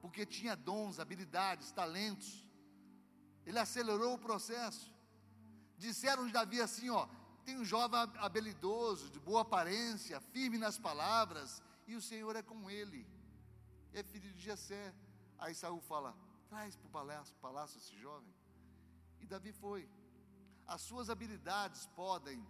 [0.00, 2.46] Porque tinha dons, habilidades, talentos.
[3.46, 4.92] Ele acelerou o processo.
[5.76, 7.06] Disseram de Davi assim, ó,
[7.44, 12.70] tem um jovem habilidoso, de boa aparência, firme nas palavras, e o Senhor é com
[12.70, 13.06] ele.
[13.92, 14.94] É filho de Jessé.
[15.38, 16.16] Aí Saul fala:
[16.48, 18.32] Traz para o palácio, palácio esse jovem.
[19.20, 19.88] E Davi foi.
[20.66, 22.46] As suas habilidades podem,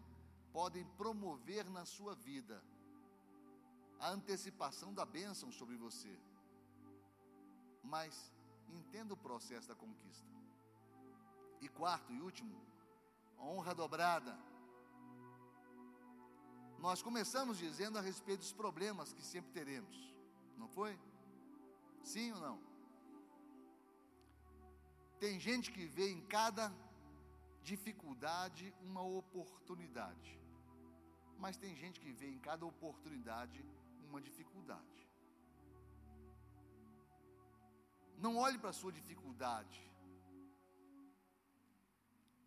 [0.53, 2.63] podem promover na sua vida
[3.99, 6.19] a antecipação da bênção sobre você.
[7.83, 8.33] Mas
[8.69, 10.31] entenda o processo da conquista.
[11.61, 12.61] E quarto e último,
[13.39, 14.37] honra dobrada.
[16.79, 20.15] Nós começamos dizendo a respeito dos problemas que sempre teremos,
[20.59, 20.99] não foi?
[22.03, 22.61] Sim ou não?
[25.21, 26.75] Tem gente que vê em cada
[27.63, 30.42] dificuldade uma oportunidade.
[31.43, 33.59] Mas tem gente que vê em cada oportunidade
[34.09, 35.01] uma dificuldade.
[38.25, 39.81] Não olhe para a sua dificuldade.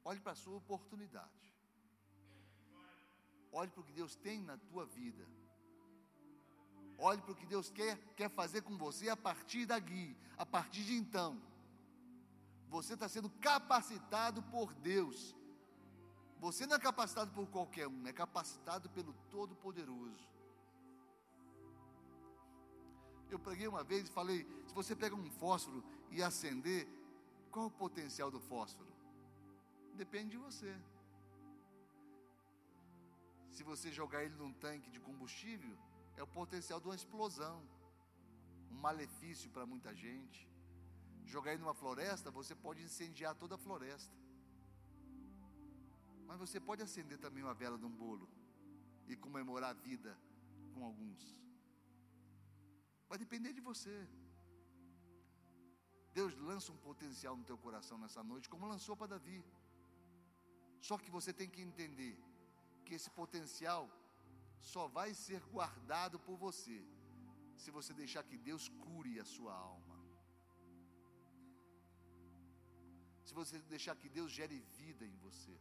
[0.09, 1.45] Olhe para a sua oportunidade.
[3.51, 5.27] Olhe para o que Deus tem na tua vida.
[6.97, 10.05] Olhe para o que Deus quer, quer fazer com você a partir daqui,
[10.37, 11.41] a partir de então.
[12.69, 15.35] Você está sendo capacitado por Deus.
[16.45, 20.25] Você não é capacitado por qualquer um, é capacitado pelo Todo-Poderoso.
[23.31, 26.87] Eu preguei uma vez e falei: se você pega um fósforo e acender,
[27.49, 28.91] qual o potencial do fósforo?
[29.95, 30.71] Depende de você.
[33.49, 35.75] Se você jogar ele num tanque de combustível,
[36.15, 37.57] é o potencial de uma explosão,
[38.71, 40.47] um malefício para muita gente
[41.25, 44.24] jogar ele numa floresta, você pode incendiar toda a floresta.
[46.27, 48.27] Mas você pode acender também uma vela de um bolo
[49.07, 50.11] e comemorar a vida
[50.73, 51.23] com alguns.
[53.09, 53.95] Vai depender de você.
[56.13, 59.43] Deus lança um potencial no teu coração nessa noite, como lançou para Davi.
[60.87, 62.15] Só que você tem que entender
[62.85, 63.83] que esse potencial
[64.73, 66.77] só vai ser guardado por você
[67.63, 69.95] se você deixar que Deus cure a sua alma.
[73.25, 75.53] se você deixar que Deus gere vida em você,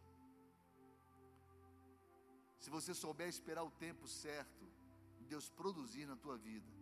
[2.64, 4.64] se você souber esperar o tempo certo,
[5.28, 6.72] Deus produzir na tua vida,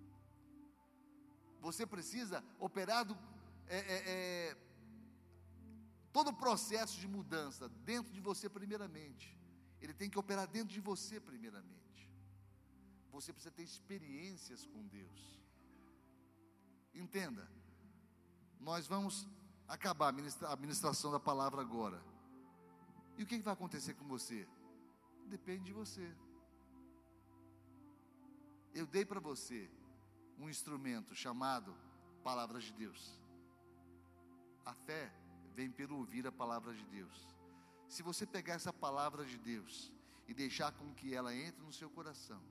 [1.61, 3.19] você precisa operar do,
[3.67, 4.57] é, é, é,
[6.13, 9.37] Todo o processo de mudança dentro de você, primeiramente,
[9.81, 12.09] ele tem que operar dentro de você, primeiramente.
[13.11, 15.43] Você precisa ter experiências com Deus.
[16.95, 17.51] Entenda,
[18.61, 19.27] nós vamos
[19.67, 22.01] acabar a administração da palavra agora.
[23.19, 24.47] E o que vai acontecer com você?
[25.35, 26.07] Depende de você.
[28.75, 29.61] Eu dei para você
[30.39, 31.75] um instrumento chamado
[32.23, 33.03] Palavra de Deus.
[34.63, 35.11] A fé
[35.55, 37.19] vem pelo ouvir a palavra de Deus.
[37.89, 39.91] Se você pegar essa palavra de Deus
[40.29, 42.43] e deixar com que ela entre no seu coração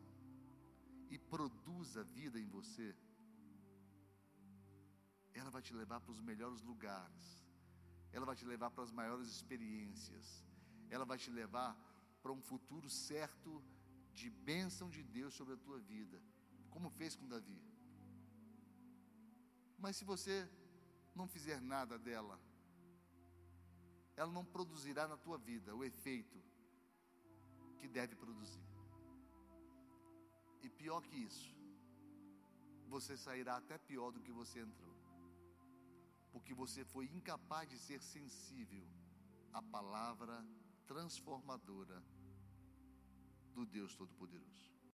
[1.12, 2.96] e produza vida em você,
[5.36, 7.46] ela vai te levar para os melhores lugares,
[8.12, 10.44] ela vai te levar para as maiores experiências,
[10.90, 11.91] ela vai te levar
[12.22, 13.64] para um futuro certo
[14.14, 16.22] de bênção de Deus sobre a tua vida,
[16.70, 17.60] como fez com Davi.
[19.78, 20.48] Mas se você
[21.16, 22.40] não fizer nada dela,
[24.16, 26.40] ela não produzirá na tua vida o efeito
[27.80, 28.64] que deve produzir.
[30.62, 31.56] E pior que isso,
[32.88, 34.96] você sairá até pior do que você entrou,
[36.32, 38.86] porque você foi incapaz de ser sensível
[39.52, 40.46] à palavra
[40.92, 42.04] transformadora
[43.54, 44.71] do Deus Todo-Poderoso.